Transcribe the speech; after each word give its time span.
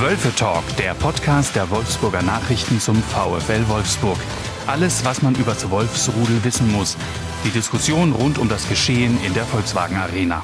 Wölfe 0.00 0.34
Talk, 0.34 0.64
der 0.76 0.92
Podcast 0.94 1.54
der 1.54 1.70
Wolfsburger 1.70 2.22
Nachrichten 2.22 2.80
zum 2.80 2.96
VfL 2.96 3.68
Wolfsburg. 3.68 4.18
Alles, 4.66 5.04
was 5.04 5.22
man 5.22 5.36
über 5.36 5.52
das 5.52 5.70
Wolfsrudel 5.70 6.42
wissen 6.42 6.72
muss. 6.72 6.96
Die 7.44 7.50
Diskussion 7.50 8.10
rund 8.12 8.38
um 8.38 8.48
das 8.48 8.68
Geschehen 8.68 9.16
in 9.24 9.34
der 9.34 9.44
Volkswagen 9.44 9.96
Arena. 9.96 10.42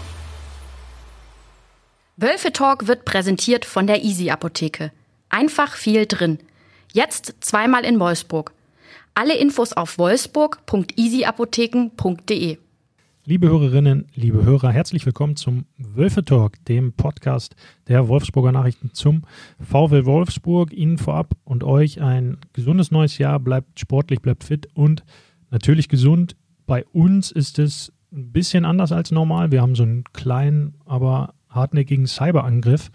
Wölfe 2.17 2.53
Talk 2.53 2.87
wird 2.87 3.05
präsentiert 3.05 3.65
von 3.65 3.89
der 3.89 4.05
Easy 4.05 4.31
Apotheke. 4.31 4.93
Einfach 5.31 5.75
viel 5.75 6.07
drin. 6.07 6.39
Jetzt 6.93 7.35
zweimal 7.41 7.85
in 7.85 7.99
Wolfsburg. 7.99 8.53
Alle 9.15 9.35
Infos 9.35 9.73
auf 9.73 9.99
wolfsburg.easyapotheken.de. 9.99 12.59
Liebe 13.31 13.49
Hörerinnen, 13.49 14.07
liebe 14.13 14.45
Hörer, 14.45 14.73
herzlich 14.73 15.07
willkommen 15.07 15.37
zum 15.37 15.65
Wölfe 15.79 16.25
Talk, 16.25 16.65
dem 16.65 16.95
Podcast 16.95 17.55
der 17.87 18.09
Wolfsburger 18.09 18.51
Nachrichten 18.51 18.91
zum 18.93 19.23
VW 19.61 20.05
Wolfsburg. 20.05 20.73
Ihnen 20.73 20.99
vorab 20.99 21.37
und 21.45 21.63
euch 21.63 22.01
ein 22.01 22.39
gesundes 22.55 22.91
neues 22.91 23.19
Jahr. 23.19 23.39
Bleibt 23.39 23.79
sportlich, 23.79 24.21
bleibt 24.21 24.43
fit 24.43 24.69
und 24.75 25.05
natürlich 25.49 25.89
gesund. 25.89 26.35
Bei 26.67 26.85
uns 26.87 27.31
ist 27.31 27.61
es 27.61 27.93
ein 28.11 28.33
bisschen 28.33 28.65
anders 28.65 28.91
als 28.91 29.13
normal. 29.13 29.53
Wir 29.53 29.63
haben 29.63 29.77
so 29.77 29.85
einen 29.85 30.03
kleinen, 30.13 30.75
aber 30.85 31.35
hartnäckigen 31.51 32.09
Cyberangriff, 32.09 32.91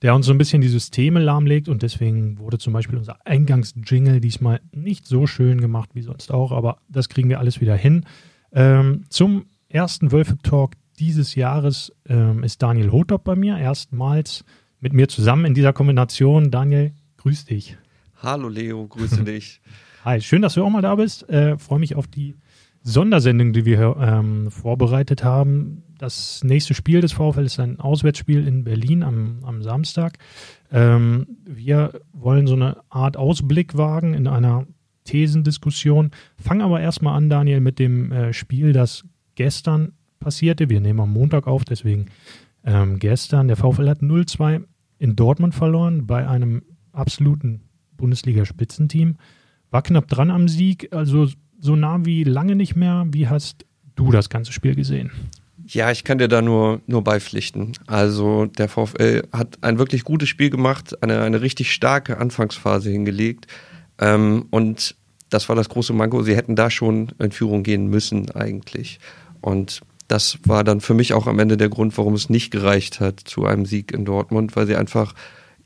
der 0.00 0.14
uns 0.14 0.26
so 0.26 0.32
ein 0.32 0.38
bisschen 0.38 0.62
die 0.62 0.68
Systeme 0.68 1.18
lahmlegt 1.18 1.68
und 1.68 1.82
deswegen 1.82 2.38
wurde 2.38 2.58
zum 2.58 2.72
Beispiel 2.72 2.98
unser 2.98 3.18
Eingangsjingle 3.26 4.20
diesmal 4.20 4.60
nicht 4.70 5.08
so 5.08 5.26
schön 5.26 5.60
gemacht 5.60 5.90
wie 5.94 6.02
sonst 6.02 6.30
auch, 6.30 6.52
aber 6.52 6.78
das 6.88 7.08
kriegen 7.08 7.28
wir 7.28 7.40
alles 7.40 7.60
wieder 7.60 7.74
hin. 7.74 8.04
Ähm, 8.52 9.06
zum 9.08 9.46
ersten 9.76 10.10
Wölfe-Talk 10.10 10.72
dieses 10.98 11.34
Jahres 11.34 11.92
ähm, 12.08 12.42
ist 12.42 12.62
Daniel 12.62 12.92
Hotop 12.92 13.24
bei 13.24 13.36
mir, 13.36 13.58
erstmals 13.58 14.42
mit 14.80 14.94
mir 14.94 15.06
zusammen 15.06 15.44
in 15.44 15.52
dieser 15.52 15.74
Kombination. 15.74 16.50
Daniel, 16.50 16.92
grüß 17.18 17.44
dich. 17.44 17.76
Hallo 18.22 18.48
Leo, 18.48 18.86
grüße 18.86 19.22
dich. 19.24 19.60
Hi, 20.02 20.22
schön, 20.22 20.40
dass 20.40 20.54
du 20.54 20.64
auch 20.64 20.70
mal 20.70 20.80
da 20.80 20.94
bist. 20.94 21.28
Äh, 21.28 21.58
Freue 21.58 21.78
mich 21.78 21.94
auf 21.94 22.06
die 22.06 22.36
Sondersendung, 22.82 23.52
die 23.52 23.66
wir 23.66 23.96
ähm, 24.00 24.50
vorbereitet 24.50 25.22
haben. 25.22 25.82
Das 25.98 26.42
nächste 26.42 26.72
Spiel 26.72 27.02
des 27.02 27.12
VfL 27.12 27.44
ist 27.44 27.60
ein 27.60 27.78
Auswärtsspiel 27.78 28.48
in 28.48 28.64
Berlin 28.64 29.02
am, 29.02 29.40
am 29.42 29.62
Samstag. 29.62 30.16
Ähm, 30.72 31.26
wir 31.44 32.00
wollen 32.14 32.46
so 32.46 32.54
eine 32.54 32.78
Art 32.88 33.18
Ausblick 33.18 33.76
wagen 33.76 34.14
in 34.14 34.26
einer 34.26 34.66
Thesendiskussion. 35.04 36.12
Fang 36.38 36.62
aber 36.62 36.80
erstmal 36.80 37.14
an, 37.14 37.28
Daniel, 37.28 37.60
mit 37.60 37.78
dem 37.78 38.10
äh, 38.10 38.32
Spiel, 38.32 38.72
das 38.72 39.04
gestern 39.36 39.92
passierte. 40.18 40.68
Wir 40.68 40.80
nehmen 40.80 41.00
am 41.00 41.12
Montag 41.12 41.46
auf, 41.46 41.64
deswegen 41.64 42.06
ähm, 42.64 42.98
gestern. 42.98 43.46
Der 43.46 43.56
VfL 43.56 43.88
hat 43.88 44.00
0-2 44.00 44.64
in 44.98 45.14
Dortmund 45.14 45.54
verloren 45.54 46.06
bei 46.06 46.26
einem 46.26 46.62
absoluten 46.92 47.62
Bundesliga-Spitzenteam. 47.96 49.16
War 49.70 49.82
knapp 49.82 50.08
dran 50.08 50.30
am 50.30 50.48
Sieg, 50.48 50.92
also 50.92 51.28
so 51.58 51.76
nah 51.76 52.04
wie 52.04 52.24
lange 52.24 52.56
nicht 52.56 52.76
mehr. 52.76 53.06
Wie 53.10 53.28
hast 53.28 53.64
du 53.94 54.10
das 54.10 54.28
ganze 54.28 54.52
Spiel 54.52 54.74
gesehen? 54.74 55.10
Ja, 55.68 55.90
ich 55.90 56.04
kann 56.04 56.18
dir 56.18 56.28
da 56.28 56.42
nur, 56.42 56.80
nur 56.86 57.02
beipflichten. 57.02 57.72
Also 57.86 58.46
der 58.46 58.68
VfL 58.68 59.22
hat 59.32 59.58
ein 59.62 59.78
wirklich 59.78 60.04
gutes 60.04 60.28
Spiel 60.28 60.50
gemacht, 60.50 61.02
eine, 61.02 61.22
eine 61.22 61.40
richtig 61.40 61.72
starke 61.72 62.18
Anfangsphase 62.18 62.90
hingelegt. 62.90 63.46
Ähm, 63.98 64.46
und 64.50 64.94
das 65.28 65.48
war 65.48 65.56
das 65.56 65.68
große 65.68 65.92
Manko. 65.92 66.22
Sie 66.22 66.36
hätten 66.36 66.54
da 66.54 66.70
schon 66.70 67.08
in 67.18 67.32
Führung 67.32 67.64
gehen 67.64 67.88
müssen 67.88 68.30
eigentlich. 68.30 69.00
Und 69.40 69.80
das 70.08 70.38
war 70.44 70.64
dann 70.64 70.80
für 70.80 70.94
mich 70.94 71.14
auch 71.14 71.26
am 71.26 71.38
Ende 71.38 71.56
der 71.56 71.68
Grund, 71.68 71.96
warum 71.98 72.14
es 72.14 72.30
nicht 72.30 72.50
gereicht 72.50 73.00
hat 73.00 73.20
zu 73.20 73.44
einem 73.44 73.66
Sieg 73.66 73.92
in 73.92 74.04
Dortmund, 74.04 74.56
weil 74.56 74.66
sie 74.66 74.76
einfach 74.76 75.14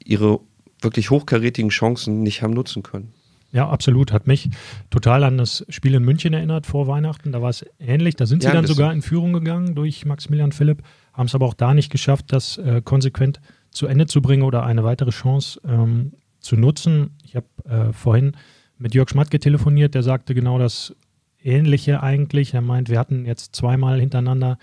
ihre 0.02 0.40
wirklich 0.80 1.10
hochkarätigen 1.10 1.70
Chancen 1.70 2.22
nicht 2.22 2.42
haben 2.42 2.54
nutzen 2.54 2.82
können. 2.82 3.12
Ja, 3.52 3.68
absolut. 3.68 4.12
Hat 4.12 4.26
mich 4.26 4.48
total 4.90 5.24
an 5.24 5.36
das 5.36 5.66
Spiel 5.68 5.94
in 5.94 6.04
München 6.04 6.32
erinnert 6.32 6.66
vor 6.66 6.86
Weihnachten. 6.86 7.32
Da 7.32 7.42
war 7.42 7.50
es 7.50 7.64
ähnlich. 7.80 8.14
Da 8.14 8.26
sind 8.26 8.42
sie 8.42 8.48
ja, 8.48 8.54
dann 8.54 8.66
sogar 8.66 8.92
in 8.92 9.02
Führung 9.02 9.32
gegangen 9.32 9.74
durch 9.74 10.06
Maximilian 10.06 10.52
Philipp, 10.52 10.82
haben 11.12 11.26
es 11.26 11.34
aber 11.34 11.46
auch 11.46 11.54
da 11.54 11.74
nicht 11.74 11.90
geschafft, 11.90 12.26
das 12.28 12.58
äh, 12.58 12.80
konsequent 12.82 13.40
zu 13.70 13.86
Ende 13.86 14.06
zu 14.06 14.22
bringen 14.22 14.42
oder 14.42 14.64
eine 14.64 14.84
weitere 14.84 15.10
Chance 15.10 15.60
ähm, 15.64 16.12
zu 16.38 16.56
nutzen. 16.56 17.10
Ich 17.24 17.34
habe 17.34 17.46
äh, 17.64 17.92
vorhin 17.92 18.36
mit 18.78 18.94
Jörg 18.94 19.10
Schmatke 19.10 19.38
telefoniert, 19.40 19.94
der 19.94 20.02
sagte 20.02 20.34
genau 20.34 20.58
das 20.58 20.94
Ähnliche 21.42 22.02
eigentlich. 22.02 22.54
Er 22.54 22.60
meint, 22.60 22.88
wir 22.88 22.98
hatten 22.98 23.24
jetzt 23.26 23.54
zweimal 23.54 24.00
hintereinander 24.00 24.58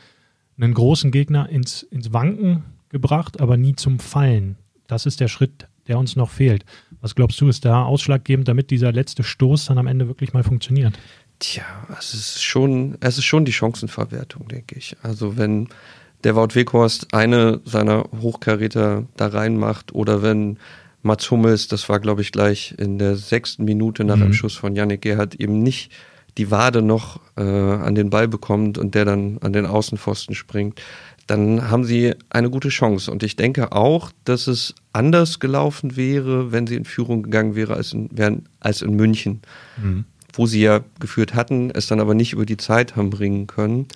einen 0.60 0.74
großen 0.74 1.12
Gegner 1.12 1.50
ins, 1.50 1.84
ins 1.84 2.14
Wanken 2.14 2.64
gebracht, 2.90 3.40
aber 3.40 3.58
nie 3.58 3.76
zum 3.76 4.00
Fallen. 4.00 4.58
Das 4.88 5.06
ist 5.06 5.20
der 5.20 5.28
Schritt, 5.28 5.68
der 5.88 5.98
uns 5.98 6.16
noch 6.16 6.30
fehlt. 6.30 6.66
Was 7.02 7.16
glaubst 7.16 7.40
du, 7.42 7.48
ist 7.48 7.66
da 7.66 7.84
ausschlaggebend, 7.84 8.48
damit 8.48 8.72
dieser 8.72 8.92
letzte 8.92 9.24
Stoß 9.24 9.66
dann 9.66 9.78
am 9.78 9.88
Ende 9.88 10.08
wirklich 10.08 10.34
mal 10.34 10.44
funktioniert? 10.44 10.98
Tja, 11.40 11.66
es 12.00 12.14
ist 12.14 12.44
schon, 12.44 12.98
es 13.00 13.18
ist 13.18 13.26
schon 13.26 13.46
die 13.46 13.54
Chancenverwertung, 13.54 14.48
denke 14.48 14.76
ich. 14.76 14.96
Also 15.04 15.38
wenn 15.38 15.68
der 16.24 16.36
Wout 16.36 16.56
Weghorst 16.56 17.14
eine 17.14 17.62
seiner 17.64 18.06
Hochkaräter 18.20 19.06
da 19.16 19.28
reinmacht 19.28 19.94
oder 19.94 20.24
wenn 20.24 20.58
Mats 21.04 21.30
Hummels, 21.30 21.68
das 21.68 21.90
war 21.90 22.00
glaube 22.00 22.22
ich 22.22 22.32
gleich 22.32 22.74
in 22.80 22.98
der 22.98 23.16
sechsten 23.16 23.66
Minute 23.66 24.04
nach 24.04 24.16
mhm. 24.16 24.22
dem 24.22 24.34
Schuss 24.34 24.56
von 24.56 24.76
Yannick 24.76 25.04
Gerhardt, 25.04 25.36
eben 25.36 25.62
nicht 25.62 25.92
die 26.38 26.52
Wade 26.52 26.82
noch 26.82 27.20
äh, 27.36 27.42
an 27.42 27.96
den 27.96 28.10
Ball 28.10 28.28
bekommt 28.28 28.78
und 28.78 28.96
der 28.96 29.06
dann 29.06 29.40
an 29.40 29.54
den 29.54 29.66
Außenpfosten 29.66 30.36
springt, 30.36 30.82
dann 31.28 31.70
haben 31.70 31.84
sie 31.84 32.16
eine 32.30 32.50
gute 32.50 32.70
Chance. 32.70 33.12
Und 33.12 33.22
ich 33.22 33.36
denke 33.36 33.74
auch, 33.74 34.12
dass 34.24 34.48
es 34.48 34.76
anders 34.94 35.40
gelaufen 35.40 35.98
wäre, 35.98 36.52
wenn 36.52 36.68
sie 36.68 36.76
in 36.76 36.86
Führung 36.86 37.24
gegangen 37.24 37.56
wäre 37.56 37.74
als 37.74 37.94
in, 37.94 38.10
als 38.62 38.82
in 38.82 38.96
München, 38.96 39.42
mhm. 39.82 40.06
wo 40.34 40.46
sie 40.46 40.62
ja 40.62 40.82
geführt 41.00 41.36
hatten, 41.36 41.70
es 41.72 41.88
dann 41.88 42.00
aber 42.00 42.16
nicht 42.16 42.34
über 42.34 42.46
die 42.46 42.58
Zeit 42.58 42.96
haben 42.96 43.10
bringen 43.10 43.46
können. 43.46 43.88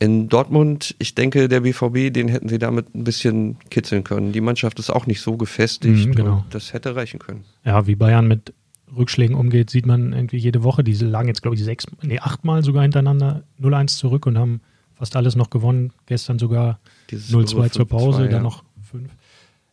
In 0.00 0.28
Dortmund, 0.28 0.94
ich 0.98 1.14
denke, 1.14 1.48
der 1.48 1.60
BVB, 1.60 2.12
den 2.12 2.28
hätten 2.28 2.48
sie 2.48 2.58
damit 2.58 2.94
ein 2.94 3.02
bisschen 3.02 3.56
kitzeln 3.68 4.04
können. 4.04 4.32
Die 4.32 4.40
Mannschaft 4.40 4.78
ist 4.78 4.90
auch 4.90 5.06
nicht 5.06 5.20
so 5.20 5.36
gefestigt. 5.36 6.06
Mhm, 6.06 6.14
genau. 6.14 6.44
das 6.50 6.72
hätte 6.72 6.94
reichen 6.94 7.18
können. 7.18 7.44
Ja, 7.64 7.86
wie 7.86 7.96
Bayern 7.96 8.28
mit 8.28 8.52
Rückschlägen 8.96 9.36
umgeht, 9.36 9.70
sieht 9.70 9.86
man 9.86 10.12
irgendwie 10.12 10.38
jede 10.38 10.62
Woche. 10.62 10.84
Diese 10.84 11.06
lagen 11.06 11.28
jetzt, 11.28 11.42
glaube 11.42 11.56
ich, 11.56 11.64
sechs, 11.64 11.86
nee, 12.02 12.18
achtmal 12.18 12.64
sogar 12.64 12.82
hintereinander 12.82 13.42
0-1 13.60 13.98
zurück 13.98 14.26
und 14.26 14.38
haben 14.38 14.60
fast 14.94 15.16
alles 15.16 15.36
noch 15.36 15.50
gewonnen. 15.50 15.92
Gestern 16.06 16.38
sogar 16.38 16.80
0-2 17.10 17.70
zur 17.70 17.86
Pause, 17.86 18.24
ja. 18.24 18.28
dann 18.28 18.42
noch 18.42 18.64
5. 18.90 19.10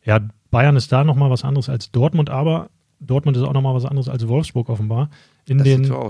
Ja, 0.04 0.20
Bayern 0.52 0.76
ist 0.76 0.92
da 0.92 1.04
nochmal 1.04 1.30
was 1.30 1.44
anderes 1.44 1.70
als 1.70 1.92
Dortmund, 1.92 2.30
aber 2.30 2.70
Dortmund 3.00 3.38
ist 3.38 3.44
auch 3.44 3.54
nochmal 3.54 3.76
was 3.76 3.86
anderes 3.86 4.08
als 4.08 4.28
Wolfsburg 4.28 4.70
offenbar. 4.70 5.10
In 5.48 5.58
das 5.58 5.66
den 5.66 5.84
so 5.84 6.10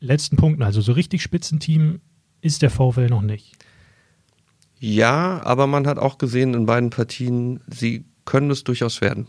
letzten 0.00 0.36
Punkten, 0.36 0.62
also 0.62 0.80
so 0.80 0.92
richtig 0.92 1.22
Spitzenteam 1.22 2.00
ist 2.40 2.62
der 2.62 2.70
VfL 2.70 3.08
noch 3.08 3.22
nicht. 3.22 3.56
Ja, 4.78 5.40
aber 5.44 5.66
man 5.66 5.86
hat 5.86 5.98
auch 5.98 6.18
gesehen 6.18 6.54
in 6.54 6.66
beiden 6.66 6.90
Partien, 6.90 7.60
sie 7.68 8.04
können 8.24 8.50
es 8.50 8.64
durchaus 8.64 9.00
werden. 9.00 9.26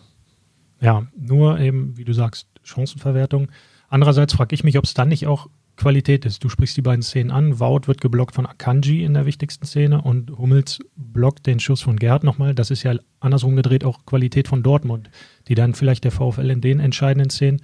Ja, 0.83 1.07
nur 1.15 1.59
eben, 1.59 1.97
wie 1.97 2.03
du 2.03 2.13
sagst, 2.13 2.47
Chancenverwertung. 2.63 3.47
Andererseits 3.87 4.33
frage 4.33 4.53
ich 4.53 4.65
mich, 4.65 4.77
ob 4.77 4.83
es 4.83 4.93
dann 4.93 5.07
nicht 5.07 5.27
auch 5.27 5.47
Qualität 5.77 6.25
ist. 6.25 6.43
Du 6.43 6.49
sprichst 6.49 6.75
die 6.75 6.81
beiden 6.81 7.01
Szenen 7.01 7.31
an. 7.31 7.59
Wout 7.59 7.87
wird 7.87 8.01
geblockt 8.01 8.35
von 8.35 8.45
Akanji 8.45 9.03
in 9.03 9.13
der 9.13 9.25
wichtigsten 9.25 9.65
Szene 9.65 10.01
und 10.01 10.37
Hummels 10.37 10.79
blockt 10.95 11.47
den 11.47 11.61
Schuss 11.61 11.81
von 11.81 11.95
Gerd 11.95 12.25
nochmal. 12.25 12.53
Das 12.53 12.69
ist 12.69 12.83
ja 12.83 12.95
andersrum 13.21 13.55
gedreht 13.55 13.85
auch 13.85 14.05
Qualität 14.05 14.49
von 14.49 14.61
Dortmund, 14.61 15.09
die 15.47 15.55
dann 15.55 15.73
vielleicht 15.73 16.03
der 16.03 16.11
VfL 16.11 16.49
in 16.49 16.59
den 16.59 16.81
entscheidenden 16.81 17.29
Szenen 17.29 17.61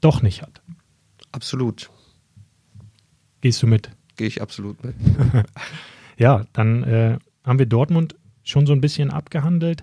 doch 0.00 0.22
nicht 0.22 0.40
hat. 0.42 0.62
Absolut. 1.32 1.90
Gehst 3.40 3.62
du 3.62 3.66
mit? 3.66 3.90
Gehe 4.16 4.28
ich 4.28 4.40
absolut 4.40 4.82
mit. 4.84 4.94
ja, 6.18 6.46
dann 6.52 6.84
äh, 6.84 7.18
haben 7.42 7.58
wir 7.58 7.66
Dortmund 7.66 8.14
schon 8.44 8.64
so 8.64 8.72
ein 8.72 8.80
bisschen 8.80 9.10
abgehandelt. 9.10 9.82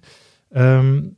Ähm, 0.51 1.17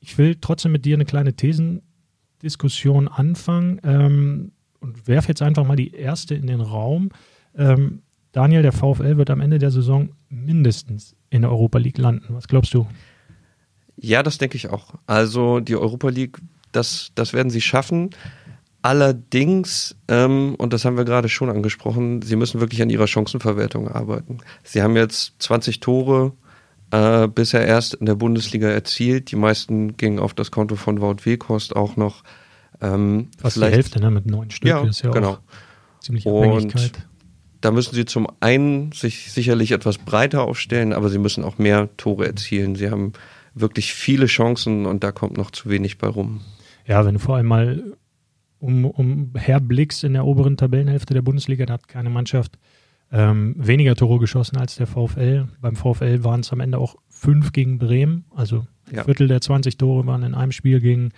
ich 0.00 0.18
will 0.18 0.36
trotzdem 0.40 0.72
mit 0.72 0.84
dir 0.84 0.96
eine 0.96 1.04
kleine 1.04 1.34
Thesendiskussion 1.34 3.08
anfangen. 3.08 3.80
Ähm, 3.84 4.52
und 4.80 5.06
werfe 5.06 5.28
jetzt 5.28 5.42
einfach 5.42 5.66
mal 5.66 5.76
die 5.76 5.92
erste 5.92 6.34
in 6.34 6.46
den 6.46 6.60
Raum. 6.60 7.10
Ähm, 7.56 8.02
Daniel, 8.32 8.62
der 8.62 8.72
VfL 8.72 9.16
wird 9.16 9.30
am 9.30 9.40
Ende 9.40 9.58
der 9.58 9.70
Saison 9.70 10.10
mindestens 10.28 11.14
in 11.30 11.42
der 11.42 11.50
Europa 11.50 11.78
League 11.78 11.98
landen. 11.98 12.34
Was 12.34 12.48
glaubst 12.48 12.74
du? 12.74 12.86
Ja, 13.96 14.22
das 14.22 14.38
denke 14.38 14.56
ich 14.56 14.70
auch. 14.70 14.94
Also 15.06 15.60
die 15.60 15.76
Europa 15.76 16.08
League, 16.08 16.38
das, 16.72 17.12
das 17.14 17.32
werden 17.32 17.50
sie 17.50 17.60
schaffen. 17.60 18.10
Allerdings, 18.82 19.96
ähm, 20.08 20.54
und 20.56 20.72
das 20.72 20.86
haben 20.86 20.96
wir 20.96 21.04
gerade 21.04 21.28
schon 21.28 21.50
angesprochen, 21.50 22.22
sie 22.22 22.36
müssen 22.36 22.60
wirklich 22.60 22.80
an 22.80 22.88
ihrer 22.88 23.06
Chancenverwertung 23.06 23.88
arbeiten. 23.88 24.38
Sie 24.62 24.80
haben 24.80 24.96
jetzt 24.96 25.34
20 25.40 25.80
Tore 25.80 26.32
äh, 26.90 27.28
bisher 27.28 27.66
erst 27.66 27.94
in 27.94 28.06
der 28.06 28.14
Bundesliga 28.14 28.68
erzielt. 28.68 29.30
Die 29.30 29.36
meisten 29.36 29.96
gingen 29.96 30.18
auf 30.18 30.34
das 30.34 30.50
Konto 30.50 30.76
von 30.76 31.00
Wout 31.00 31.24
Weghorst 31.24 31.74
auch 31.76 31.96
noch. 31.96 32.22
Ähm, 32.80 33.28
Fast 33.38 33.56
die 33.56 33.64
Hälfte, 33.64 34.00
ne? 34.00 34.10
Mit 34.10 34.26
neun 34.26 34.50
Stück 34.50 34.68
ja, 34.68 34.86
ist 34.86 35.02
ja 35.02 35.10
genau. 35.10 35.32
auch 35.32 35.40
ziemlich 36.00 36.26
Abhängigkeit. 36.26 36.96
Und 36.96 37.06
da 37.60 37.70
müssen 37.70 37.94
sie 37.94 38.06
zum 38.06 38.26
einen 38.40 38.92
sich 38.92 39.32
sicherlich 39.32 39.72
etwas 39.72 39.98
breiter 39.98 40.42
aufstellen, 40.42 40.92
aber 40.92 41.10
sie 41.10 41.18
müssen 41.18 41.44
auch 41.44 41.58
mehr 41.58 41.94
Tore 41.96 42.26
erzielen. 42.26 42.74
Sie 42.74 42.90
haben 42.90 43.12
wirklich 43.54 43.92
viele 43.92 44.26
Chancen 44.26 44.86
und 44.86 45.04
da 45.04 45.12
kommt 45.12 45.36
noch 45.36 45.50
zu 45.50 45.68
wenig 45.68 45.98
bei 45.98 46.08
rum. 46.08 46.40
Ja, 46.86 47.04
wenn 47.04 47.14
du 47.14 47.20
vor 47.20 47.36
allem 47.36 47.46
mal 47.46 47.96
um, 48.58 48.84
um 48.84 49.32
herblickst 49.34 50.04
in 50.04 50.14
der 50.14 50.24
oberen 50.24 50.56
Tabellenhälfte 50.56 51.14
der 51.14 51.22
Bundesliga, 51.22 51.66
da 51.66 51.74
hat 51.74 51.88
keine 51.88 52.10
Mannschaft 52.10 52.58
ähm, 53.12 53.54
weniger 53.58 53.96
Tore 53.96 54.18
geschossen 54.18 54.56
als 54.56 54.76
der 54.76 54.86
VfL. 54.86 55.48
Beim 55.60 55.76
VfL 55.76 56.22
waren 56.22 56.40
es 56.40 56.52
am 56.52 56.60
Ende 56.60 56.78
auch 56.78 56.96
fünf 57.08 57.52
gegen 57.52 57.78
Bremen, 57.78 58.24
also 58.34 58.66
ein 58.88 58.96
ja. 58.96 59.04
Viertel 59.04 59.28
der 59.28 59.40
20 59.40 59.76
Tore 59.76 60.06
waren 60.06 60.22
in 60.22 60.34
einem 60.34 60.52
Spiel 60.52 60.80
gegen 60.80 61.10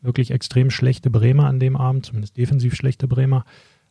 wirklich 0.00 0.30
extrem 0.30 0.70
schlechte 0.70 1.10
Bremer 1.10 1.46
an 1.46 1.60
dem 1.60 1.76
Abend, 1.76 2.06
zumindest 2.06 2.36
defensiv 2.36 2.74
schlechte 2.74 3.08
Bremer. 3.08 3.44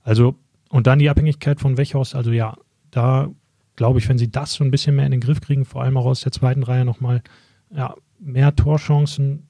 Also, 0.04 0.36
und 0.70 0.88
dann 0.88 1.00
die 1.00 1.10
Abhängigkeit 1.10 1.60
von 1.60 1.78
Wechhaus, 1.78 2.16
also 2.16 2.32
ja, 2.32 2.56
da 2.92 3.30
glaube 3.76 4.00
ich, 4.00 4.10
wenn 4.10 4.18
sie 4.18 4.32
das 4.32 4.54
so 4.54 4.64
ein 4.64 4.72
bisschen 4.72 4.96
mehr 4.96 5.06
in 5.06 5.12
den 5.12 5.22
Griff 5.22 5.42
kriegen, 5.42 5.66
vor 5.66 5.84
allem 5.84 5.98
auch 5.98 6.06
aus 6.06 6.22
der 6.22 6.32
zweiten 6.32 6.64
Reihe 6.64 6.86
nochmal 6.86 7.22
ja, 7.74 7.96
mehr 8.20 8.56
Torchancen 8.56 9.48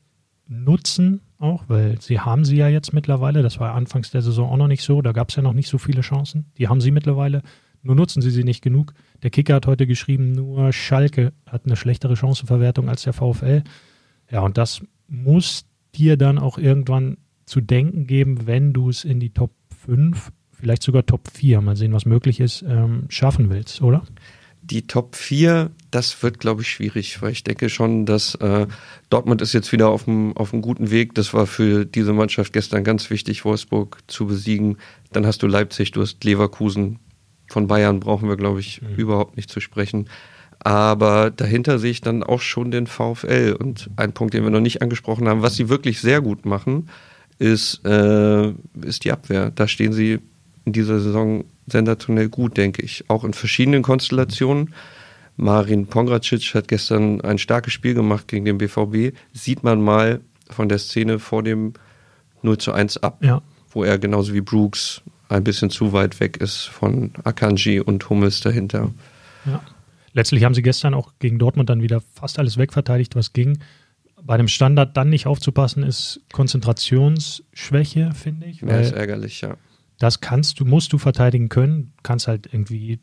nutzen, 0.47 1.21
auch, 1.39 1.65
weil 1.67 2.01
sie 2.01 2.19
haben 2.19 2.45
sie 2.45 2.57
ja 2.57 2.67
jetzt 2.67 2.94
mittlerweile. 2.94 3.44
Das 3.44 3.59
war 3.59 3.75
anfangs 3.75 4.11
der 4.11 4.21
Saison 4.21 4.49
auch 4.49 4.57
noch 4.57 4.67
nicht 4.67 4.83
so. 4.83 5.01
Da 5.01 5.11
gab 5.11 5.29
es 5.29 5.35
ja 5.35 5.44
noch 5.44 5.53
nicht 5.53 5.69
so 5.69 5.77
viele 5.77 6.01
Chancen. 6.01 6.51
Die 6.57 6.67
haben 6.67 6.81
sie 6.81 6.91
mittlerweile. 6.91 7.44
Nur 7.81 7.95
nutzen 7.95 8.21
sie 8.21 8.31
sie 8.31 8.44
nicht 8.44 8.62
genug. 8.62 8.94
Der 9.24 9.29
Kicker 9.29 9.56
hat 9.56 9.68
heute 9.68 9.88
geschrieben, 9.88 10.31
nur 10.31 10.74
Schalke 10.74 11.33
hat 11.45 11.65
eine 11.65 11.75
schlechtere 11.75 12.15
Chancenverwertung 12.15 12.89
als 12.89 13.03
der 13.03 13.13
VfL. 13.13 13.63
Ja, 14.29 14.41
und 14.41 14.57
das 14.57 14.81
muss 15.07 15.65
dir 15.95 16.18
dann 16.18 16.38
auch 16.38 16.57
irgendwann 16.57 17.18
zu 17.45 17.62
denken 17.62 18.07
geben, 18.07 18.45
wenn 18.45 18.74
du 18.74 18.89
es 18.89 19.03
in 19.03 19.19
die 19.19 19.31
Top 19.31 19.51
5, 19.85 20.31
vielleicht 20.51 20.83
sogar 20.83 21.06
Top 21.06 21.29
4, 21.31 21.62
mal 21.62 21.75
sehen, 21.75 21.94
was 21.94 22.06
möglich 22.06 22.39
ist, 22.39 22.63
ähm, 22.68 23.06
schaffen 23.09 23.50
willst, 23.50 23.81
oder? 23.81 24.03
Die 24.62 24.85
Top 24.85 25.15
4, 25.15 25.71
das 25.91 26.21
wird, 26.21 26.39
glaube 26.39 26.62
ich, 26.62 26.68
schwierig, 26.68 27.21
weil 27.21 27.31
ich 27.31 27.45
denke 27.45 27.69
schon, 27.69 28.06
dass 28.06 28.35
äh, 28.35 28.68
Dortmund 29.09 29.41
ist 29.41 29.53
jetzt 29.53 29.71
wieder 29.71 29.88
auf 29.88 30.09
einem 30.09 30.35
auf 30.35 30.51
guten 30.51 30.91
Weg. 30.91 31.15
Das 31.15 31.33
war 31.33 31.47
für 31.47 31.85
diese 31.85 32.12
Mannschaft 32.12 32.51
gestern 32.51 32.83
ganz 32.83 33.09
wichtig, 33.09 33.45
Wolfsburg 33.45 34.00
zu 34.07 34.27
besiegen. 34.27 34.77
Dann 35.13 35.25
hast 35.25 35.41
du 35.41 35.47
Leipzig, 35.47 35.91
du 35.91 36.01
hast 36.01 36.21
Leverkusen. 36.25 37.00
Von 37.47 37.67
Bayern 37.67 37.99
brauchen 37.99 38.29
wir, 38.29 38.38
glaube 38.38 38.59
ich, 38.59 38.81
mhm. 38.81 38.95
überhaupt 38.95 39.38
nicht 39.38 39.49
zu 39.49 39.59
sprechen. 39.59 40.09
Aber 40.59 41.31
dahinter 41.31 41.79
sehe 41.79 41.91
ich 41.91 42.01
dann 42.01 42.23
auch 42.23 42.41
schon 42.41 42.71
den 42.71 42.88
VfL. 42.88 43.55
Und 43.57 43.89
ein 43.95 44.13
Punkt, 44.13 44.33
den 44.33 44.44
wir 44.44 44.49
noch 44.49 44.59
nicht 44.59 44.81
angesprochen 44.81 45.27
haben, 45.27 45.41
was 45.41 45.55
sie 45.55 45.69
wirklich 45.69 46.01
sehr 46.01 46.21
gut 46.21 46.45
machen, 46.45 46.89
ist, 47.39 47.85
äh, 47.85 48.49
ist 48.81 49.03
die 49.03 49.11
Abwehr. 49.11 49.51
Da 49.51 49.67
stehen 49.67 49.94
sie 49.94 50.19
in 50.65 50.73
dieser 50.73 50.99
Saison 50.99 51.45
sensationell 51.67 52.29
gut, 52.29 52.57
denke 52.57 52.81
ich. 52.81 53.05
Auch 53.09 53.23
in 53.23 53.33
verschiedenen 53.33 53.83
Konstellationen. 53.83 54.73
Marin 55.35 55.85
Pongracic 55.85 56.55
hat 56.55 56.67
gestern 56.67 57.21
ein 57.21 57.38
starkes 57.38 57.71
Spiel 57.71 57.94
gemacht 57.94 58.27
gegen 58.27 58.45
den 58.45 58.57
BVB. 58.57 59.15
Sieht 59.33 59.63
man 59.63 59.81
mal 59.81 60.21
von 60.49 60.67
der 60.67 60.79
Szene 60.79 61.19
vor 61.19 61.44
dem 61.44 61.73
0 62.41 62.57
zu 62.57 62.71
1 62.71 62.97
ab, 63.03 63.19
ja. 63.21 63.41
wo 63.69 63.83
er 63.83 63.99
genauso 63.99 64.33
wie 64.33 64.41
Brooks 64.41 65.03
ein 65.29 65.44
bisschen 65.44 65.69
zu 65.69 65.94
weit 65.94 66.19
weg 66.19 66.38
ist 66.38 66.65
von 66.65 67.12
Akanji 67.24 67.79
und 67.79 68.09
Hummels 68.09 68.41
dahinter. 68.41 68.91
Ja. 69.45 69.62
Letztlich 70.13 70.44
haben 70.44 70.53
sie 70.56 70.62
gestern 70.62 70.94
auch 70.94 71.13
gegen 71.19 71.38
Dortmund 71.38 71.69
dann 71.69 71.81
wieder 71.81 72.01
fast 72.01 72.39
alles 72.39 72.57
wegverteidigt, 72.57 73.15
was 73.15 73.33
ging. 73.33 73.59
Bei 74.21 74.33
einem 74.33 74.47
Standard 74.47 74.97
dann 74.97 75.09
nicht 75.09 75.27
aufzupassen, 75.27 75.83
ist 75.83 76.21
Konzentrationsschwäche, 76.33 78.12
finde 78.13 78.47
ich. 78.47 78.62
Ja, 78.62 78.79
ist 78.79 78.94
ärgerlich, 78.94 79.41
ja. 79.41 79.57
Das 80.00 80.19
kannst 80.21 80.59
du, 80.59 80.65
musst 80.65 80.94
du 80.94 80.97
verteidigen 80.97 81.50
können. 81.50 81.94
Du 81.97 82.03
kannst 82.03 82.27
halt 82.27 82.50
irgendwie 82.51 83.00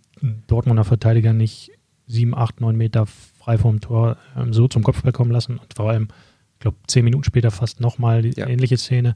Dortmunder 0.46 0.84
Verteidiger 0.84 1.32
nicht 1.32 1.70
sieben, 2.06 2.34
acht, 2.34 2.60
neun 2.60 2.76
Meter 2.76 3.06
frei 3.06 3.58
vom 3.58 3.80
Tor 3.80 4.16
ähm, 4.36 4.52
so 4.52 4.68
zum 4.68 4.82
Kopfball 4.82 5.12
kommen 5.12 5.30
lassen. 5.30 5.58
Und 5.58 5.74
vor 5.74 5.90
allem, 5.90 6.08
ich 6.54 6.60
glaube, 6.60 6.76
zehn 6.86 7.04
Minuten 7.04 7.24
später 7.24 7.50
fast 7.50 7.80
nochmal 7.80 8.22
die 8.22 8.38
ja. 8.38 8.46
ähnliche 8.46 8.76
Szene. 8.76 9.14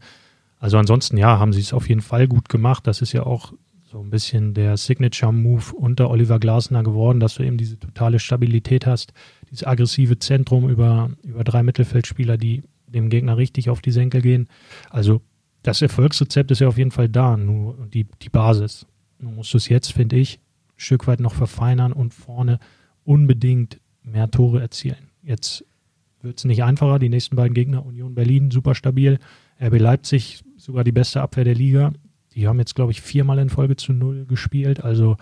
Also 0.58 0.78
ansonsten, 0.78 1.16
ja, 1.16 1.38
haben 1.38 1.52
sie 1.52 1.60
es 1.60 1.72
auf 1.72 1.88
jeden 1.88 2.00
Fall 2.00 2.26
gut 2.26 2.48
gemacht. 2.48 2.86
Das 2.86 3.00
ist 3.00 3.12
ja 3.12 3.24
auch 3.24 3.52
so 3.90 4.00
ein 4.00 4.10
bisschen 4.10 4.54
der 4.54 4.76
Signature-Move 4.76 5.74
unter 5.74 6.10
Oliver 6.10 6.38
Glasner 6.38 6.82
geworden, 6.82 7.20
dass 7.20 7.36
du 7.36 7.42
eben 7.42 7.56
diese 7.56 7.78
totale 7.78 8.18
Stabilität 8.18 8.86
hast, 8.86 9.12
dieses 9.50 9.66
aggressive 9.66 10.18
Zentrum 10.18 10.68
über, 10.68 11.10
über 11.22 11.42
drei 11.42 11.62
Mittelfeldspieler, 11.62 12.36
die 12.36 12.64
dem 12.86 13.08
Gegner 13.08 13.36
richtig 13.36 13.70
auf 13.70 13.80
die 13.80 13.92
Senkel 13.92 14.20
gehen. 14.20 14.48
Also 14.90 15.22
das 15.62 15.80
Erfolgsrezept 15.80 16.50
ist 16.50 16.60
ja 16.60 16.68
auf 16.68 16.78
jeden 16.78 16.90
Fall 16.90 17.08
da, 17.08 17.36
nur 17.36 17.86
die, 17.92 18.06
die 18.22 18.28
Basis. 18.28 18.86
Nun 19.18 19.36
musst 19.36 19.52
du 19.54 19.58
es 19.58 19.68
jetzt, 19.68 19.92
finde 19.92 20.16
ich, 20.16 20.36
ein 20.36 20.80
Stück 20.80 21.06
weit 21.06 21.20
noch 21.20 21.34
verfeinern 21.34 21.92
und 21.92 22.14
vorne 22.14 22.58
unbedingt 23.04 23.80
mehr 24.02 24.30
Tore 24.30 24.60
erzielen. 24.60 25.10
Jetzt 25.22 25.64
wird 26.22 26.38
es 26.38 26.44
nicht 26.44 26.62
einfacher. 26.62 26.98
Die 26.98 27.08
nächsten 27.08 27.36
beiden 27.36 27.54
Gegner, 27.54 27.84
Union 27.84 28.14
Berlin, 28.14 28.50
super 28.50 28.74
stabil. 28.74 29.18
RB 29.60 29.78
Leipzig, 29.78 30.42
sogar 30.68 30.84
die 30.84 30.92
beste 30.92 31.22
Abwehr 31.22 31.44
der 31.44 31.54
Liga. 31.54 31.92
Die 32.34 32.46
haben 32.46 32.58
jetzt, 32.58 32.74
glaube 32.74 32.92
ich, 32.92 33.00
viermal 33.00 33.38
in 33.38 33.48
Folge 33.48 33.74
zu 33.76 33.94
null 33.94 34.26
gespielt. 34.26 34.84
Also 34.84 35.16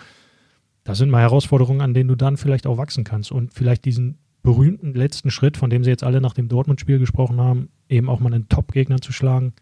das 0.82 0.98
sind 0.98 1.08
mal 1.08 1.22
Herausforderungen, 1.22 1.80
an 1.80 1.94
denen 1.94 2.08
du 2.08 2.16
dann 2.16 2.36
vielleicht 2.36 2.66
auch 2.66 2.78
wachsen 2.78 3.04
kannst 3.04 3.30
und 3.30 3.54
vielleicht 3.54 3.84
diesen 3.84 4.18
berühmten 4.42 4.92
letzten 4.92 5.30
Schritt, 5.30 5.56
von 5.56 5.70
dem 5.70 5.84
sie 5.84 5.90
jetzt 5.90 6.02
alle 6.02 6.20
nach 6.20 6.34
dem 6.34 6.48
Dortmund-Spiel 6.48 6.98
gesprochen 6.98 7.40
haben, 7.40 7.68
eben 7.88 8.08
auch 8.08 8.18
mal 8.18 8.34
einen 8.34 8.48
Top-Gegner 8.48 9.00
zu 9.00 9.12
schlagen, 9.12 9.52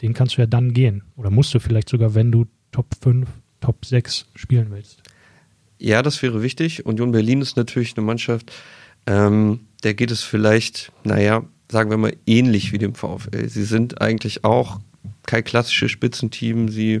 den 0.00 0.14
kannst 0.14 0.36
du 0.36 0.40
ja 0.40 0.46
dann 0.46 0.72
gehen. 0.72 1.02
Oder 1.16 1.30
musst 1.30 1.52
du 1.54 1.60
vielleicht 1.60 1.90
sogar, 1.90 2.14
wenn 2.14 2.32
du 2.32 2.46
Top 2.72 2.86
5, 3.02 3.28
Top 3.60 3.84
6 3.84 4.26
spielen 4.34 4.68
willst. 4.70 5.02
Ja, 5.78 6.00
das 6.02 6.22
wäre 6.22 6.42
wichtig. 6.42 6.86
Union 6.86 7.12
Berlin 7.12 7.42
ist 7.42 7.58
natürlich 7.58 7.96
eine 7.96 8.06
Mannschaft, 8.06 8.50
ähm, 9.06 9.60
der 9.82 9.92
geht 9.92 10.10
es 10.10 10.22
vielleicht, 10.22 10.90
naja, 11.04 11.44
sagen 11.70 11.90
wir 11.90 11.98
mal, 11.98 12.16
ähnlich 12.26 12.72
wie 12.72 12.78
dem 12.78 12.94
VfL. 12.94 13.48
Sie 13.48 13.64
sind 13.64 14.00
eigentlich 14.00 14.44
auch 14.44 14.80
kein 15.26 15.44
klassisches 15.44 15.90
Spitzenteam. 15.90 16.68
Sie 16.68 17.00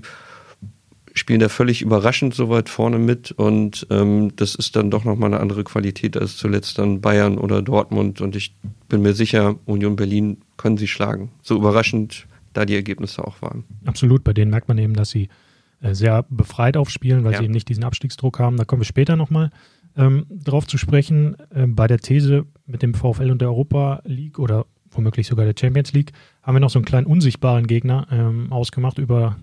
spielen 1.14 1.40
da 1.40 1.48
völlig 1.48 1.80
überraschend 1.80 2.34
so 2.34 2.48
weit 2.48 2.68
vorne 2.68 2.98
mit 2.98 3.30
und 3.30 3.86
ähm, 3.90 4.34
das 4.36 4.56
ist 4.56 4.74
dann 4.74 4.90
doch 4.90 5.04
nochmal 5.04 5.32
eine 5.32 5.40
andere 5.40 5.62
Qualität 5.62 6.16
als 6.16 6.36
zuletzt 6.36 6.78
dann 6.78 7.00
Bayern 7.00 7.38
oder 7.38 7.62
Dortmund 7.62 8.20
und 8.20 8.34
ich 8.34 8.54
bin 8.88 9.02
mir 9.02 9.14
sicher, 9.14 9.54
Union 9.64 9.94
Berlin 9.94 10.38
können 10.56 10.76
sie 10.76 10.88
schlagen. 10.88 11.30
So 11.42 11.56
überraschend 11.56 12.26
da 12.52 12.64
die 12.64 12.74
Ergebnisse 12.74 13.24
auch 13.24 13.42
waren. 13.42 13.64
Absolut, 13.84 14.24
bei 14.24 14.32
denen 14.32 14.50
merkt 14.50 14.68
man 14.68 14.78
eben, 14.78 14.94
dass 14.94 15.10
sie 15.10 15.28
äh, 15.80 15.94
sehr 15.94 16.24
befreit 16.30 16.76
aufspielen, 16.76 17.24
weil 17.24 17.32
ja. 17.32 17.38
sie 17.38 17.44
eben 17.44 17.52
nicht 17.52 17.68
diesen 17.68 17.84
Abstiegsdruck 17.84 18.38
haben. 18.38 18.56
Da 18.56 18.64
kommen 18.64 18.80
wir 18.80 18.86
später 18.86 19.16
nochmal 19.16 19.50
ähm, 19.96 20.26
drauf 20.30 20.66
zu 20.66 20.78
sprechen. 20.78 21.36
Äh, 21.54 21.66
bei 21.66 21.86
der 21.86 21.98
These 21.98 22.46
mit 22.66 22.82
dem 22.82 22.94
VfL 22.94 23.30
und 23.30 23.40
der 23.40 23.48
Europa 23.48 24.02
League 24.04 24.38
oder 24.38 24.66
womöglich 24.94 25.26
sogar 25.26 25.44
der 25.44 25.54
Champions 25.58 25.92
League, 25.92 26.12
haben 26.42 26.54
wir 26.54 26.60
noch 26.60 26.70
so 26.70 26.78
einen 26.78 26.86
kleinen 26.86 27.06
unsichtbaren 27.06 27.66
Gegner 27.66 28.06
ähm, 28.10 28.52
ausgemacht 28.52 28.98
über 28.98 29.36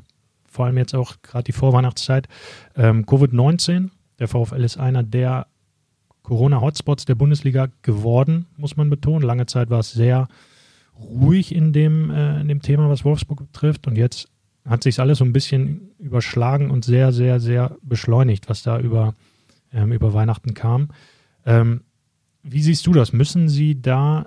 vor 0.52 0.66
allem 0.66 0.78
jetzt 0.78 0.94
auch 0.94 1.16
gerade 1.22 1.46
die 1.46 1.54
Vorweihnachtszeit. 1.54 2.28
Ähm, 2.76 3.06
Covid-19, 3.06 3.90
der 4.20 4.28
VfL 4.28 4.64
ist 4.64 4.78
einer 4.78 5.02
der 5.02 5.48
Corona-Hotspots 6.24 7.06
der 7.06 7.16
Bundesliga 7.16 7.70
geworden, 7.82 8.46
muss 8.58 8.76
man 8.78 8.90
betonen. 8.90 9.26
Lange 9.26 9.46
Zeit 9.46 9.70
war 9.70 9.80
es 9.80 9.92
sehr 9.92 10.28
ruhig 11.00 11.56
in 11.56 11.74
dem, 11.74 12.12
äh, 12.12 12.42
in 12.42 12.48
dem 12.48 12.62
Thema, 12.62 12.90
was 12.90 13.06
Wolfsburg 13.06 13.40
betrifft. 13.52 13.88
Und 13.88 13.98
jetzt 13.98 14.28
hat 14.66 14.84
sich 14.84 15.00
alles 15.00 15.20
so 15.20 15.26
ein 15.26 15.34
bisschen 15.34 15.92
überschlagen 15.98 16.70
und 16.70 16.86
sehr, 16.86 17.12
sehr, 17.12 17.40
sehr 17.40 17.78
beschleunigt, 17.82 18.50
was 18.50 18.62
da 18.62 18.80
über, 18.80 19.16
ähm, 19.74 19.94
über 19.94 20.14
Weihnachten 20.14 20.54
kam. 20.54 20.90
Ähm, 21.46 21.82
wie 22.44 22.62
siehst 22.62 22.86
du 22.86 22.94
das? 22.94 23.14
Müssen 23.14 23.50
sie 23.50 23.82
da 23.82 24.26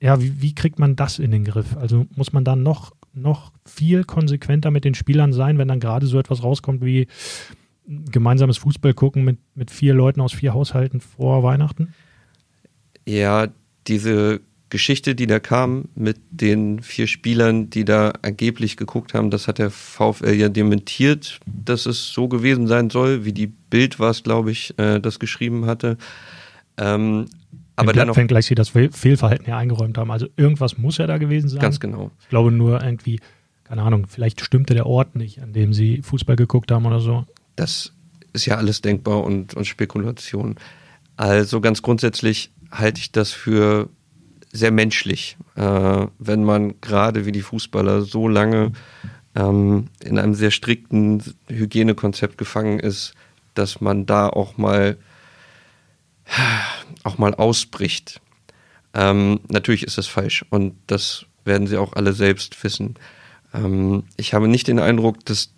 ja, 0.00 0.20
wie, 0.20 0.40
wie, 0.40 0.54
kriegt 0.54 0.78
man 0.78 0.96
das 0.96 1.18
in 1.18 1.30
den 1.30 1.44
Griff? 1.44 1.76
Also 1.76 2.06
muss 2.14 2.32
man 2.32 2.44
da 2.44 2.56
noch, 2.56 2.92
noch 3.12 3.52
viel 3.64 4.04
konsequenter 4.04 4.70
mit 4.70 4.84
den 4.84 4.94
Spielern 4.94 5.32
sein, 5.32 5.58
wenn 5.58 5.68
dann 5.68 5.80
gerade 5.80 6.06
so 6.06 6.18
etwas 6.18 6.42
rauskommt 6.42 6.84
wie 6.84 7.06
gemeinsames 7.86 8.58
Fußball 8.58 8.94
gucken 8.94 9.24
mit, 9.24 9.38
mit 9.54 9.70
vier 9.70 9.94
Leuten 9.94 10.20
aus 10.20 10.32
vier 10.32 10.54
Haushalten 10.54 11.00
vor 11.00 11.42
Weihnachten? 11.42 11.94
Ja, 13.06 13.48
diese 13.86 14.40
Geschichte, 14.70 15.14
die 15.14 15.26
da 15.26 15.38
kam 15.38 15.84
mit 15.94 16.18
den 16.30 16.80
vier 16.80 17.06
Spielern, 17.06 17.70
die 17.70 17.84
da 17.84 18.12
angeblich 18.22 18.76
geguckt 18.76 19.14
haben, 19.14 19.30
das 19.30 19.46
hat 19.46 19.58
der 19.58 19.70
VfL 19.70 20.32
ja 20.32 20.48
dementiert, 20.48 21.38
dass 21.46 21.86
es 21.86 22.08
so 22.10 22.28
gewesen 22.28 22.66
sein 22.66 22.90
soll, 22.90 23.24
wie 23.24 23.32
die 23.32 23.46
Bild 23.46 24.00
war 24.00 24.10
es, 24.10 24.22
glaube 24.22 24.50
ich, 24.50 24.76
äh, 24.78 25.00
das 25.00 25.18
geschrieben 25.18 25.66
hatte. 25.66 25.98
Ähm, 26.76 27.26
aber 27.76 27.92
dann 27.92 28.08
noch, 28.08 28.26
gleich 28.26 28.46
sie 28.46 28.54
das 28.54 28.68
Fehlverhalten 28.68 29.46
ja 29.48 29.58
eingeräumt 29.58 29.98
haben. 29.98 30.10
Also 30.10 30.26
irgendwas 30.36 30.78
muss 30.78 30.98
ja 30.98 31.06
da 31.06 31.18
gewesen 31.18 31.48
sein. 31.48 31.60
Ganz 31.60 31.80
genau. 31.80 32.10
Ich 32.20 32.28
glaube 32.28 32.52
nur 32.52 32.82
irgendwie, 32.82 33.20
keine 33.64 33.82
Ahnung, 33.82 34.06
vielleicht 34.08 34.40
stimmte 34.40 34.74
der 34.74 34.86
Ort 34.86 35.16
nicht, 35.16 35.42
an 35.42 35.52
dem 35.52 35.72
sie 35.72 36.02
Fußball 36.02 36.36
geguckt 36.36 36.70
haben 36.70 36.86
oder 36.86 37.00
so. 37.00 37.26
Das 37.56 37.92
ist 38.32 38.46
ja 38.46 38.56
alles 38.56 38.80
denkbar 38.80 39.24
und, 39.24 39.54
und 39.54 39.64
Spekulation. 39.64 40.56
Also 41.16 41.60
ganz 41.60 41.82
grundsätzlich 41.82 42.50
halte 42.70 43.00
ich 43.00 43.12
das 43.12 43.30
für 43.32 43.88
sehr 44.52 44.70
menschlich, 44.70 45.36
äh, 45.56 46.06
wenn 46.18 46.44
man 46.44 46.80
gerade 46.80 47.26
wie 47.26 47.32
die 47.32 47.42
Fußballer 47.42 48.02
so 48.02 48.28
lange 48.28 48.72
ähm, 49.34 49.88
in 50.04 50.18
einem 50.18 50.34
sehr 50.34 50.52
strikten 50.52 51.22
Hygienekonzept 51.48 52.38
gefangen 52.38 52.78
ist, 52.78 53.14
dass 53.54 53.80
man 53.80 54.06
da 54.06 54.28
auch 54.28 54.56
mal 54.56 54.96
auch 57.02 57.18
mal 57.18 57.34
ausbricht. 57.34 58.20
Ähm, 58.94 59.40
natürlich 59.48 59.82
ist 59.82 59.98
das 59.98 60.06
falsch 60.06 60.44
und 60.50 60.74
das 60.86 61.26
werden 61.44 61.66
sie 61.66 61.76
auch 61.76 61.94
alle 61.94 62.12
selbst 62.12 62.62
wissen. 62.62 62.94
Ähm, 63.52 64.04
ich 64.16 64.34
habe 64.34 64.48
nicht 64.48 64.68
den 64.68 64.78
Eindruck, 64.78 65.24
dass 65.24 65.52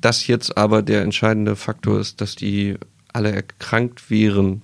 das 0.00 0.26
jetzt 0.26 0.56
aber 0.56 0.82
der 0.82 1.02
entscheidende 1.02 1.56
Faktor 1.56 2.00
ist, 2.00 2.20
dass 2.20 2.36
die 2.36 2.76
alle 3.12 3.32
erkrankt 3.32 4.10
wären 4.10 4.62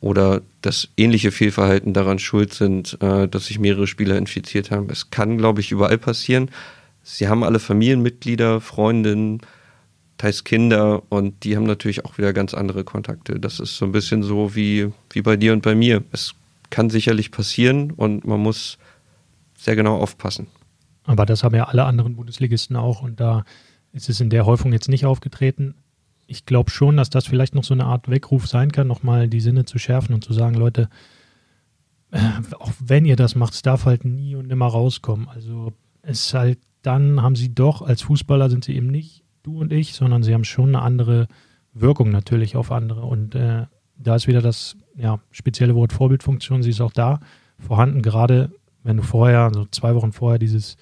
oder 0.00 0.42
dass 0.62 0.88
ähnliche 0.96 1.32
Fehlverhalten 1.32 1.92
daran 1.92 2.18
schuld 2.18 2.52
sind, 2.52 2.98
äh, 3.00 3.28
dass 3.28 3.46
sich 3.46 3.58
mehrere 3.58 3.86
Spieler 3.86 4.16
infiziert 4.16 4.70
haben. 4.70 4.88
Es 4.90 5.10
kann, 5.10 5.38
glaube 5.38 5.60
ich, 5.60 5.72
überall 5.72 5.98
passieren. 5.98 6.50
Sie 7.02 7.28
haben 7.28 7.44
alle 7.44 7.58
Familienmitglieder, 7.58 8.60
Freundinnen, 8.60 9.40
teils 10.18 10.44
Kinder 10.44 11.02
und 11.10 11.44
die 11.44 11.56
haben 11.56 11.64
natürlich 11.64 12.04
auch 12.04 12.18
wieder 12.18 12.32
ganz 12.32 12.54
andere 12.54 12.84
Kontakte. 12.84 13.38
Das 13.38 13.60
ist 13.60 13.76
so 13.76 13.84
ein 13.84 13.92
bisschen 13.92 14.22
so 14.22 14.54
wie, 14.54 14.92
wie 15.10 15.22
bei 15.22 15.36
dir 15.36 15.52
und 15.52 15.62
bei 15.62 15.74
mir. 15.74 16.02
Es 16.12 16.34
kann 16.70 16.90
sicherlich 16.90 17.30
passieren 17.30 17.90
und 17.90 18.26
man 18.26 18.40
muss 18.40 18.78
sehr 19.56 19.76
genau 19.76 19.98
aufpassen. 19.98 20.46
Aber 21.04 21.26
das 21.26 21.44
haben 21.44 21.54
ja 21.54 21.64
alle 21.64 21.84
anderen 21.84 22.16
Bundesligisten 22.16 22.76
auch 22.76 23.02
und 23.02 23.20
da 23.20 23.44
ist 23.92 24.08
es 24.08 24.20
in 24.20 24.30
der 24.30 24.46
Häufung 24.46 24.72
jetzt 24.72 24.88
nicht 24.88 25.06
aufgetreten. 25.06 25.74
Ich 26.26 26.44
glaube 26.44 26.70
schon, 26.70 26.96
dass 26.96 27.10
das 27.10 27.26
vielleicht 27.26 27.54
noch 27.54 27.64
so 27.64 27.74
eine 27.74 27.84
Art 27.84 28.10
Weckruf 28.10 28.48
sein 28.48 28.72
kann, 28.72 28.88
nochmal 28.88 29.28
die 29.28 29.40
Sinne 29.40 29.64
zu 29.64 29.78
schärfen 29.78 30.14
und 30.14 30.24
zu 30.24 30.32
sagen, 30.32 30.56
Leute, 30.56 30.88
äh, 32.10 32.18
auch 32.58 32.72
wenn 32.80 33.04
ihr 33.04 33.16
das 33.16 33.36
macht, 33.36 33.54
es 33.54 33.62
darf 33.62 33.84
halt 33.84 34.04
nie 34.04 34.34
und 34.34 34.48
nimmer 34.48 34.66
rauskommen. 34.66 35.28
Also 35.28 35.72
es 36.02 36.26
ist 36.26 36.34
halt, 36.34 36.58
dann 36.82 37.22
haben 37.22 37.36
sie 37.36 37.54
doch, 37.54 37.82
als 37.82 38.02
Fußballer 38.02 38.50
sind 38.50 38.64
sie 38.64 38.74
eben 38.74 38.88
nicht 38.88 39.22
du 39.46 39.60
und 39.60 39.72
ich, 39.72 39.94
sondern 39.94 40.22
sie 40.22 40.34
haben 40.34 40.44
schon 40.44 40.68
eine 40.74 40.82
andere 40.82 41.28
Wirkung 41.72 42.10
natürlich 42.10 42.56
auf 42.56 42.72
andere. 42.72 43.02
Und 43.02 43.34
äh, 43.34 43.66
da 43.96 44.16
ist 44.16 44.26
wieder 44.26 44.42
das 44.42 44.76
ja, 44.96 45.20
spezielle 45.30 45.74
Wort 45.74 45.92
Vorbildfunktion, 45.92 46.62
sie 46.62 46.70
ist 46.70 46.80
auch 46.80 46.92
da 46.92 47.20
vorhanden, 47.58 48.02
gerade 48.02 48.50
wenn 48.82 48.98
du 48.98 49.02
vorher, 49.02 49.50
so 49.52 49.66
zwei 49.66 49.94
Wochen 49.94 50.12
vorher, 50.12 50.38
dieses 50.38 50.76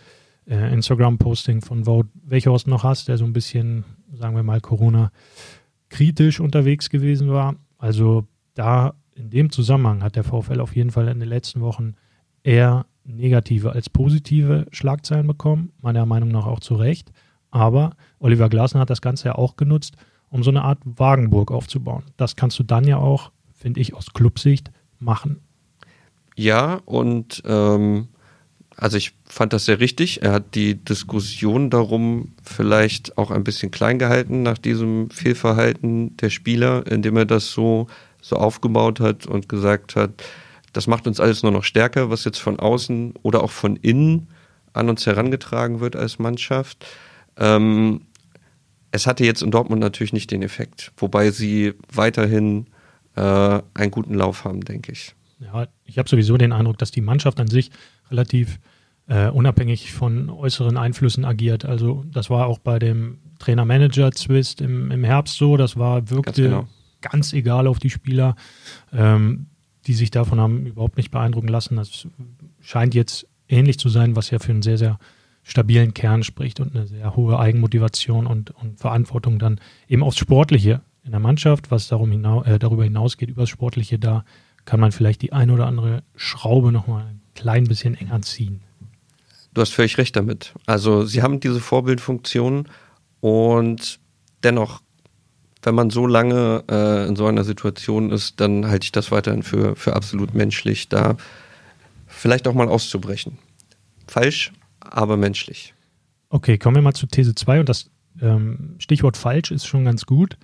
äh, 0.46 0.72
Instagram-Posting 0.72 1.62
von 1.62 1.84
Vote 1.84 2.08
Welchhorst 2.24 2.66
noch 2.66 2.84
hast, 2.84 3.08
der 3.08 3.16
so 3.16 3.24
ein 3.24 3.32
bisschen, 3.32 3.84
sagen 4.12 4.36
wir 4.36 4.42
mal, 4.42 4.60
Corona-kritisch 4.60 6.40
unterwegs 6.40 6.90
gewesen 6.90 7.30
war. 7.30 7.56
Also 7.78 8.26
da 8.54 8.94
in 9.14 9.30
dem 9.30 9.50
Zusammenhang 9.50 10.02
hat 10.02 10.16
der 10.16 10.24
VfL 10.24 10.60
auf 10.60 10.74
jeden 10.74 10.90
Fall 10.90 11.08
in 11.08 11.20
den 11.20 11.28
letzten 11.28 11.60
Wochen 11.60 11.94
eher 12.42 12.86
negative 13.04 13.72
als 13.72 13.88
positive 13.88 14.66
Schlagzeilen 14.70 15.26
bekommen, 15.26 15.72
meiner 15.80 16.06
Meinung 16.06 16.30
nach 16.30 16.46
auch 16.46 16.60
zu 16.60 16.74
Recht. 16.74 17.12
Aber 17.54 17.92
Oliver 18.18 18.48
Glasner 18.48 18.80
hat 18.80 18.90
das 18.90 19.00
Ganze 19.00 19.28
ja 19.28 19.34
auch 19.36 19.56
genutzt, 19.56 19.94
um 20.28 20.42
so 20.42 20.50
eine 20.50 20.62
Art 20.62 20.78
Wagenburg 20.84 21.52
aufzubauen. 21.52 22.02
Das 22.16 22.34
kannst 22.34 22.58
du 22.58 22.64
dann 22.64 22.84
ja 22.84 22.96
auch, 22.96 23.30
finde 23.54 23.80
ich, 23.80 23.94
aus 23.94 24.12
Clubsicht 24.12 24.72
machen. 24.98 25.40
Ja, 26.34 26.80
und 26.84 27.44
ähm, 27.46 28.08
also 28.76 28.96
ich 28.96 29.12
fand 29.24 29.52
das 29.52 29.66
sehr 29.66 29.78
richtig. 29.78 30.22
Er 30.22 30.32
hat 30.32 30.56
die 30.56 30.74
Diskussion 30.74 31.70
darum 31.70 32.32
vielleicht 32.42 33.16
auch 33.18 33.30
ein 33.30 33.44
bisschen 33.44 33.70
klein 33.70 34.00
gehalten 34.00 34.42
nach 34.42 34.58
diesem 34.58 35.10
Fehlverhalten 35.10 36.16
der 36.16 36.30
Spieler, 36.30 36.84
indem 36.90 37.16
er 37.16 37.24
das 37.24 37.52
so, 37.52 37.86
so 38.20 38.34
aufgebaut 38.34 38.98
hat 38.98 39.26
und 39.26 39.48
gesagt 39.48 39.94
hat, 39.94 40.24
das 40.72 40.88
macht 40.88 41.06
uns 41.06 41.20
alles 41.20 41.44
nur 41.44 41.52
noch 41.52 41.62
stärker, 41.62 42.10
was 42.10 42.24
jetzt 42.24 42.38
von 42.38 42.58
außen 42.58 43.14
oder 43.22 43.44
auch 43.44 43.52
von 43.52 43.76
innen 43.76 44.26
an 44.72 44.88
uns 44.88 45.06
herangetragen 45.06 45.78
wird 45.78 45.94
als 45.94 46.18
Mannschaft. 46.18 46.84
Ähm, 47.36 48.02
es 48.90 49.06
hatte 49.06 49.24
jetzt 49.24 49.42
in 49.42 49.50
Dortmund 49.50 49.80
natürlich 49.80 50.12
nicht 50.12 50.30
den 50.30 50.42
Effekt, 50.42 50.92
wobei 50.96 51.30
sie 51.30 51.74
weiterhin 51.92 52.66
äh, 53.16 53.60
einen 53.74 53.90
guten 53.90 54.14
Lauf 54.14 54.44
haben, 54.44 54.60
denke 54.60 54.92
ich. 54.92 55.14
Ja, 55.40 55.66
ich 55.84 55.98
habe 55.98 56.08
sowieso 56.08 56.36
den 56.36 56.52
Eindruck, 56.52 56.78
dass 56.78 56.90
die 56.90 57.00
Mannschaft 57.00 57.40
an 57.40 57.48
sich 57.48 57.70
relativ 58.10 58.58
äh, 59.08 59.28
unabhängig 59.28 59.92
von 59.92 60.30
äußeren 60.30 60.76
Einflüssen 60.76 61.24
agiert. 61.24 61.64
Also 61.64 62.04
das 62.10 62.30
war 62.30 62.46
auch 62.46 62.58
bei 62.58 62.78
dem 62.78 63.18
Trainer-Manager-Zwist 63.38 64.60
im, 64.60 64.90
im 64.90 65.04
Herbst 65.04 65.36
so. 65.36 65.56
Das 65.56 65.76
war 65.76 66.10
wirkte 66.10 66.24
ganz, 66.24 66.36
genau. 66.36 66.68
ganz 67.00 67.32
egal 67.32 67.66
auf 67.66 67.78
die 67.78 67.90
Spieler, 67.90 68.36
ähm, 68.92 69.46
die 69.86 69.94
sich 69.94 70.10
davon 70.10 70.40
haben 70.40 70.66
überhaupt 70.66 70.96
nicht 70.96 71.10
beeindrucken 71.10 71.48
lassen. 71.48 71.76
Das 71.76 72.06
scheint 72.60 72.94
jetzt 72.94 73.26
ähnlich 73.48 73.78
zu 73.78 73.88
sein, 73.88 74.16
was 74.16 74.30
ja 74.30 74.38
für 74.38 74.52
einen 74.52 74.62
sehr, 74.62 74.78
sehr 74.78 74.98
stabilen 75.44 75.94
Kern 75.94 76.22
spricht 76.22 76.58
und 76.58 76.74
eine 76.74 76.86
sehr 76.86 77.14
hohe 77.14 77.38
Eigenmotivation 77.38 78.26
und, 78.26 78.50
und 78.50 78.80
Verantwortung 78.80 79.38
dann 79.38 79.60
eben 79.88 80.02
aufs 80.02 80.18
Sportliche 80.18 80.80
in 81.04 81.10
der 81.10 81.20
Mannschaft, 81.20 81.70
was 81.70 81.86
darum 81.86 82.10
hinaus, 82.10 82.46
äh, 82.46 82.58
darüber 82.58 82.82
hinausgeht, 82.82 83.28
über 83.28 83.42
das 83.42 83.50
Sportliche, 83.50 83.98
da 83.98 84.24
kann 84.64 84.80
man 84.80 84.90
vielleicht 84.90 85.20
die 85.22 85.32
ein 85.32 85.50
oder 85.50 85.66
andere 85.66 86.02
Schraube 86.16 86.72
nochmal 86.72 87.04
ein 87.04 87.20
klein 87.34 87.64
bisschen 87.64 87.94
enger 87.94 88.22
ziehen. 88.22 88.62
Du 89.52 89.60
hast 89.60 89.74
völlig 89.74 89.98
recht 89.98 90.16
damit. 90.16 90.54
Also 90.66 91.04
sie 91.04 91.22
haben 91.22 91.38
diese 91.40 91.60
Vorbildfunktion 91.60 92.66
und 93.20 94.00
dennoch, 94.42 94.82
wenn 95.62 95.74
man 95.74 95.90
so 95.90 96.06
lange 96.06 96.64
äh, 96.70 97.06
in 97.06 97.16
so 97.16 97.26
einer 97.26 97.44
Situation 97.44 98.10
ist, 98.10 98.40
dann 98.40 98.66
halte 98.66 98.84
ich 98.84 98.92
das 98.92 99.10
weiterhin 99.10 99.42
für, 99.42 99.76
für 99.76 99.94
absolut 99.94 100.34
menschlich, 100.34 100.88
da 100.88 101.16
vielleicht 102.06 102.48
auch 102.48 102.54
mal 102.54 102.68
auszubrechen. 102.68 103.38
Falsch, 104.06 104.52
aber 104.84 105.16
menschlich. 105.16 105.74
Okay, 106.28 106.58
kommen 106.58 106.76
wir 106.76 106.82
mal 106.82 106.94
zu 106.94 107.06
These 107.06 107.34
2 107.34 107.60
und 107.60 107.68
das 107.68 107.90
ähm, 108.20 108.76
Stichwort 108.78 109.16
falsch 109.16 109.50
ist 109.50 109.66
schon 109.66 109.84
ganz 109.84 110.06
gut, 110.06 110.36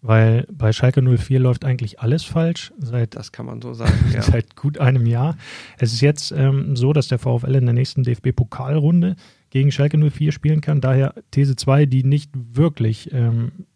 weil 0.00 0.46
bei 0.50 0.72
Schalke 0.72 1.02
04 1.02 1.40
läuft 1.40 1.64
eigentlich 1.64 2.00
alles 2.00 2.24
falsch 2.24 2.72
seit 2.78 3.16
das 3.16 3.32
kann 3.32 3.46
man 3.46 3.60
so 3.60 3.74
sagen, 3.74 3.92
ja. 4.12 4.22
seit 4.22 4.56
gut 4.56 4.78
einem 4.78 5.06
Jahr. 5.06 5.36
Es 5.78 5.92
ist 5.92 6.00
jetzt 6.00 6.32
ähm, 6.32 6.76
so, 6.76 6.92
dass 6.92 7.08
der 7.08 7.18
VfL 7.18 7.54
in 7.54 7.66
der 7.66 7.74
nächsten 7.74 8.02
DFB-Pokalrunde 8.02 9.16
gegen 9.50 9.72
Schalke 9.72 9.98
04 9.98 10.32
spielen 10.32 10.60
kann. 10.60 10.80
Daher 10.80 11.14
These 11.30 11.56
2, 11.56 11.86
die 11.86 12.04
nicht 12.04 12.30
wirklich 12.34 13.12
ähm, 13.12 13.66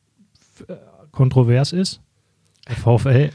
äh, 0.68 0.74
kontrovers 1.10 1.72
ist. 1.72 2.00
Der 2.68 2.76
VfL 2.76 3.30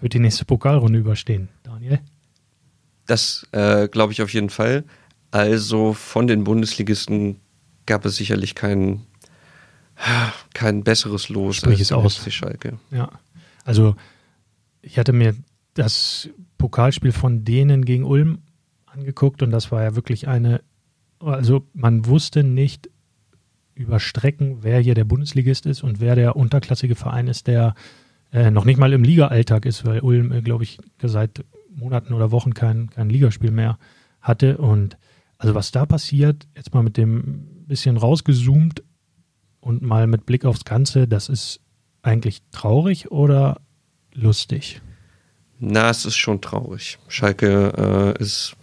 wird 0.00 0.12
die 0.12 0.18
nächste 0.18 0.44
Pokalrunde 0.44 0.98
überstehen. 0.98 1.48
Daniel? 1.62 2.00
Das 3.06 3.46
äh, 3.52 3.88
glaube 3.88 4.12
ich 4.12 4.22
auf 4.22 4.32
jeden 4.32 4.50
Fall. 4.50 4.84
Also 5.36 5.92
von 5.92 6.26
den 6.26 6.44
Bundesligisten 6.44 7.36
gab 7.84 8.06
es 8.06 8.16
sicherlich 8.16 8.54
kein, 8.54 9.02
kein 10.54 10.82
besseres 10.82 11.28
Los 11.28 11.56
Sprich 11.56 11.78
als 11.80 11.92
aus. 11.92 12.32
Schalke. 12.32 12.78
Ja, 12.90 13.10
also 13.62 13.96
ich 14.80 14.98
hatte 14.98 15.12
mir 15.12 15.34
das 15.74 16.30
Pokalspiel 16.56 17.12
von 17.12 17.44
denen 17.44 17.84
gegen 17.84 18.04
Ulm 18.04 18.38
angeguckt 18.86 19.42
und 19.42 19.50
das 19.50 19.70
war 19.70 19.82
ja 19.82 19.94
wirklich 19.94 20.26
eine, 20.26 20.62
also 21.20 21.66
man 21.74 22.06
wusste 22.06 22.42
nicht 22.42 22.88
über 23.74 24.00
Strecken, 24.00 24.62
wer 24.62 24.80
hier 24.80 24.94
der 24.94 25.04
Bundesligist 25.04 25.66
ist 25.66 25.82
und 25.82 26.00
wer 26.00 26.14
der 26.14 26.36
unterklassige 26.36 26.94
Verein 26.94 27.28
ist, 27.28 27.46
der 27.46 27.74
äh, 28.32 28.50
noch 28.50 28.64
nicht 28.64 28.78
mal 28.78 28.94
im 28.94 29.04
Liga-Alltag 29.04 29.66
ist, 29.66 29.84
weil 29.84 30.00
Ulm, 30.00 30.32
äh, 30.32 30.40
glaube 30.40 30.64
ich, 30.64 30.78
seit 31.02 31.44
Monaten 31.68 32.14
oder 32.14 32.30
Wochen 32.30 32.54
kein, 32.54 32.88
kein 32.88 33.10
Ligaspiel 33.10 33.50
mehr 33.50 33.78
hatte 34.22 34.56
und 34.56 34.96
also 35.38 35.54
was 35.54 35.70
da 35.70 35.86
passiert, 35.86 36.46
jetzt 36.56 36.72
mal 36.74 36.82
mit 36.82 36.96
dem 36.96 37.66
bisschen 37.66 37.96
rausgezoomt 37.96 38.82
und 39.60 39.82
mal 39.82 40.06
mit 40.06 40.26
Blick 40.26 40.44
aufs 40.44 40.64
Ganze, 40.64 41.08
das 41.08 41.28
ist 41.28 41.60
eigentlich 42.02 42.42
traurig 42.52 43.10
oder 43.10 43.60
lustig? 44.12 44.80
Na, 45.58 45.90
es 45.90 46.04
ist 46.04 46.16
schon 46.16 46.40
traurig. 46.40 46.98
Schalke 47.08 48.14
äh, 48.18 48.22
ist 48.22 48.56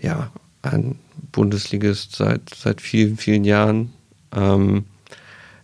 ja 0.00 0.32
ein 0.62 0.98
Bundesligist 1.30 2.16
seit, 2.16 2.54
seit 2.54 2.80
vielen, 2.80 3.16
vielen 3.16 3.44
Jahren. 3.44 3.92
Ähm, 4.32 4.86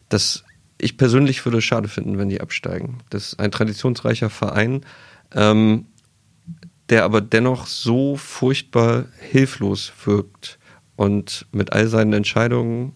das, 0.08 0.44
ich 0.78 0.96
persönlich 0.96 1.44
würde 1.44 1.58
es 1.58 1.64
schade 1.64 1.88
finden, 1.88 2.18
wenn 2.18 2.28
die 2.28 2.40
absteigen. 2.40 2.98
Das 3.10 3.28
ist 3.28 3.40
ein 3.40 3.50
traditionsreicher 3.50 4.30
Verein. 4.30 4.84
Ähm, 5.32 5.86
der 6.90 7.04
aber 7.04 7.20
dennoch 7.20 7.66
so 7.66 8.16
furchtbar 8.16 9.06
hilflos 9.20 9.92
wirkt 10.04 10.58
und 10.96 11.46
mit 11.52 11.72
all 11.72 11.88
seinen 11.88 12.12
Entscheidungen, 12.12 12.92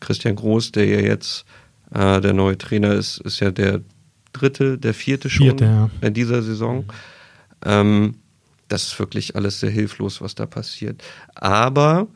Christian 0.00 0.36
Groß, 0.36 0.72
der 0.72 0.86
ja 0.86 1.00
jetzt 1.00 1.44
äh, 1.92 2.20
der 2.20 2.32
neue 2.32 2.58
Trainer 2.58 2.92
ist, 2.92 3.18
ist 3.18 3.40
ja 3.40 3.50
der 3.50 3.80
dritte, 4.32 4.78
der 4.78 4.94
vierte 4.94 5.30
schon 5.30 5.46
vierte, 5.46 5.64
ja. 5.64 5.90
in 6.00 6.14
dieser 6.14 6.42
Saison. 6.42 6.84
Ähm, 7.64 8.16
das 8.68 8.84
ist 8.84 8.98
wirklich 8.98 9.36
alles 9.36 9.60
sehr 9.60 9.70
hilflos, 9.70 10.20
was 10.20 10.34
da 10.34 10.46
passiert. 10.46 11.02
Aber 11.34 12.08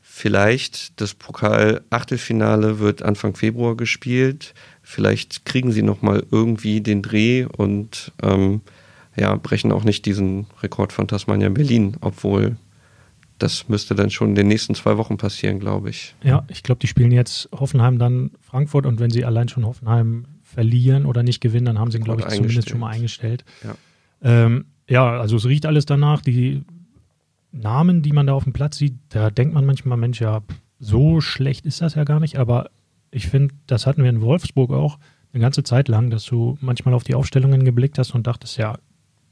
vielleicht 0.00 1.00
das 1.00 1.14
Pokal-Achtelfinale 1.14 2.80
wird 2.80 3.02
Anfang 3.02 3.36
Februar 3.36 3.76
gespielt. 3.76 4.54
Vielleicht 4.82 5.44
kriegen 5.44 5.72
sie 5.72 5.82
noch 5.82 6.02
mal 6.02 6.26
irgendwie 6.30 6.80
den 6.80 7.02
Dreh 7.02 7.44
und 7.44 8.12
ähm, 8.22 8.62
ja, 9.16 9.34
brechen 9.36 9.72
auch 9.72 9.84
nicht 9.84 10.06
diesen 10.06 10.46
Rekord 10.62 10.92
von 10.92 11.08
Tasmania 11.08 11.48
Berlin, 11.48 11.96
obwohl 12.00 12.56
das 13.38 13.68
müsste 13.68 13.94
dann 13.94 14.10
schon 14.10 14.30
in 14.30 14.34
den 14.34 14.48
nächsten 14.48 14.74
zwei 14.74 14.96
Wochen 14.98 15.16
passieren, 15.16 15.58
glaube 15.58 15.90
ich. 15.90 16.14
Ja, 16.22 16.44
ich 16.48 16.62
glaube, 16.62 16.78
die 16.80 16.86
spielen 16.86 17.10
jetzt 17.10 17.48
Hoffenheim 17.52 17.98
dann 17.98 18.32
Frankfurt 18.40 18.86
und 18.86 19.00
wenn 19.00 19.10
sie 19.10 19.24
allein 19.24 19.48
schon 19.48 19.64
Hoffenheim 19.64 20.26
verlieren 20.42 21.06
oder 21.06 21.22
nicht 21.22 21.40
gewinnen, 21.40 21.66
dann 21.66 21.78
haben 21.78 21.90
sie 21.90 21.98
ihn, 21.98 22.04
glaube 22.04 22.22
ich, 22.22 22.28
zumindest 22.28 22.68
schon 22.68 22.80
mal 22.80 22.90
eingestellt. 22.90 23.44
Ja. 23.64 23.74
Ähm, 24.22 24.66
ja, 24.88 25.18
also 25.18 25.36
es 25.36 25.46
riecht 25.46 25.66
alles 25.66 25.86
danach. 25.86 26.20
Die 26.20 26.64
Namen, 27.52 28.02
die 28.02 28.12
man 28.12 28.26
da 28.26 28.34
auf 28.34 28.44
dem 28.44 28.52
Platz 28.52 28.76
sieht, 28.76 28.94
da 29.08 29.30
denkt 29.30 29.54
man 29.54 29.64
manchmal, 29.64 29.96
Mensch, 29.96 30.20
ja, 30.20 30.42
so 30.78 31.20
schlecht 31.20 31.66
ist 31.66 31.80
das 31.80 31.94
ja 31.94 32.04
gar 32.04 32.20
nicht, 32.20 32.38
aber 32.38 32.70
ich 33.10 33.28
finde, 33.28 33.54
das 33.66 33.86
hatten 33.86 34.02
wir 34.02 34.10
in 34.10 34.20
Wolfsburg 34.20 34.70
auch 34.72 34.98
eine 35.32 35.40
ganze 35.40 35.62
Zeit 35.62 35.88
lang, 35.88 36.10
dass 36.10 36.24
du 36.24 36.58
manchmal 36.60 36.94
auf 36.94 37.04
die 37.04 37.14
Aufstellungen 37.14 37.64
geblickt 37.64 37.98
hast 37.98 38.14
und 38.14 38.26
dachtest, 38.26 38.56
ja, 38.56 38.78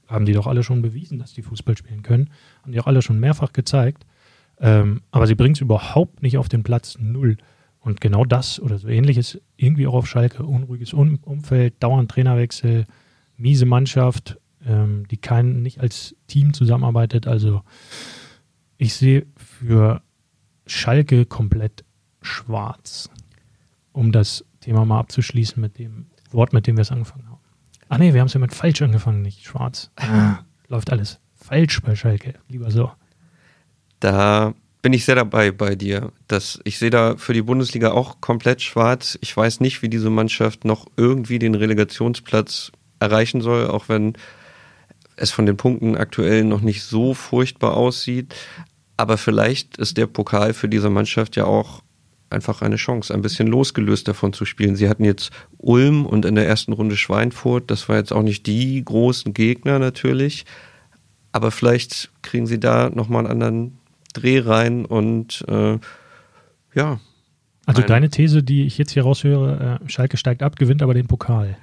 haben 0.09 0.25
die 0.25 0.33
doch 0.33 0.47
alle 0.47 0.63
schon 0.63 0.83
bewiesen, 0.83 1.19
dass 1.19 1.35
die 1.35 1.43
Fußball 1.43 1.77
spielen 1.77 2.03
können. 2.03 2.31
Haben 2.63 2.73
die 2.73 2.81
auch 2.81 2.87
alle 2.87 3.03
schon 3.03 3.21
mehrfach 3.21 3.53
gezeigt. 3.53 4.07
Ähm, 4.59 5.03
aber 5.11 5.27
sie 5.27 5.35
bringen 5.35 5.55
es 5.55 5.61
überhaupt 5.61 6.23
nicht 6.23 6.39
auf 6.39 6.49
den 6.49 6.63
Platz 6.63 6.97
null. 6.99 7.37
Und 7.81 8.01
genau 8.01 8.25
das 8.25 8.59
oder 8.59 8.79
so 8.79 8.89
ähnliches 8.89 9.41
irgendwie 9.57 9.87
auch 9.87 9.95
auf 9.95 10.09
Schalke. 10.09 10.45
Unruhiges 10.45 10.93
um 10.93 11.19
Umfeld, 11.23 11.75
dauernd 11.81 12.11
Trainerwechsel, 12.11 12.87
miese 13.37 13.67
Mannschaft, 13.67 14.39
ähm, 14.67 15.07
die 15.09 15.19
kein, 15.19 15.63
nicht 15.63 15.81
als 15.81 16.17
Team 16.27 16.55
zusammenarbeitet. 16.55 17.27
Also 17.27 17.63
ich 18.79 18.95
sehe 18.95 19.27
für 19.37 20.03
Schalke 20.67 21.25
komplett 21.27 21.85
schwarz, 22.21 23.11
um 23.93 24.13
das 24.13 24.45
Thema 24.61 24.85
mal 24.85 24.99
abzuschließen 24.99 25.61
mit 25.61 25.79
dem 25.79 26.07
Wort, 26.31 26.53
mit 26.53 26.67
dem 26.67 26.77
wir 26.77 26.83
es 26.83 26.93
angefangen 26.93 27.29
haben. 27.29 27.38
Ah 27.89 27.99
nee, 27.99 28.13
wir 28.13 28.21
haben 28.21 28.29
es 28.29 28.35
ja 28.35 28.41
mit 28.41 28.55
falsch 28.55 28.83
angefangen, 28.83 29.23
nicht 29.23 29.45
schwarz. 29.45 29.91
Ah, 29.97 30.41
läuft 30.69 30.91
alles 30.91 31.21
falsch 31.49 31.81
bei 31.83 31.97
Schalke, 31.97 32.35
lieber 32.49 32.71
so. 32.71 32.93
Da 34.01 34.55
bin 34.83 34.93
ich 34.93 35.05
sehr 35.05 35.15
dabei 35.15 35.51
bei 35.51 35.75
dir. 35.75 36.13
Dass 36.29 36.61
ich 36.65 36.79
sehe 36.79 36.91
da 36.91 37.17
für 37.17 37.33
die 37.33 37.43
Bundesliga 37.43 37.93
auch 37.93 38.21
komplett 38.21 38.63
schwarz. 38.63 39.19
Ich 39.23 39.37
weiß 39.37 39.61
nicht, 39.61 39.83
wie 39.83 39.89
diese 39.89 40.11
Mannschaft 40.11 40.65
noch 40.65 40.87
irgendwie 40.97 41.39
den 41.39 41.55
Relegationsplatz 41.55 42.73
erreichen 43.01 43.41
soll, 43.41 43.69
auch 43.69 43.89
wenn 43.89 44.15
es 45.17 45.31
von 45.31 45.47
den 45.47 45.57
Punkten 45.57 45.97
aktuell 45.97 46.45
noch 46.45 46.61
nicht 46.61 46.83
so 46.83 47.15
furchtbar 47.15 47.77
aussieht. 47.77 48.35
Aber 48.97 49.17
vielleicht 49.17 49.79
ist 49.79 49.97
der 49.97 50.07
Pokal 50.07 50.55
für 50.55 50.69
diese 50.69 50.91
Mannschaft 50.91 51.37
ja 51.37 51.45
auch 51.45 51.83
einfach 52.31 52.63
eine 52.63 52.77
Chance, 52.77 53.15
ein 53.15 53.23
bisschen 53.23 53.47
losgelöst 53.47 54.09
davon 54.09 54.33
zu 54.33 54.45
spielen. 54.45 54.77
Sie 54.77 54.89
hatten 54.89 55.05
jetzt 55.05 55.31
Ulm 55.57 56.07
und 56.07 56.25
in 56.25 56.35
der 56.35 56.47
ersten 56.47 56.73
Runde 56.73 56.97
Schweinfurt. 56.97 57.71
Das 57.71 57.89
war 57.89 57.97
jetzt 57.97 58.13
auch 58.13 58.23
nicht 58.23 58.47
die 58.47 58.85
großen 58.85 59.33
Gegner 59.33 59.79
natürlich. 59.79 60.45
Aber 61.33 61.51
vielleicht 61.51 62.11
kriegen 62.23 62.47
sie 62.47 62.61
da 62.61 62.91
nochmal 62.91 63.25
einen 63.25 63.43
anderen 63.43 63.79
Dreh 64.15 64.41
rein 64.41 64.85
und 64.85 65.45
äh, 65.49 65.79
ja. 66.75 67.01
Also 67.67 67.83
deine 67.83 68.09
These, 68.09 68.43
die 68.43 68.65
ich 68.65 68.79
jetzt 68.79 68.93
hier 68.93 69.03
raushöre, 69.03 69.81
äh, 69.85 69.89
Schalke 69.91 70.17
steigt 70.17 70.43
ab, 70.43 70.57
gewinnt 70.57 70.83
aber 70.83 70.95
den 70.95 71.07
Pokal. 71.07 71.57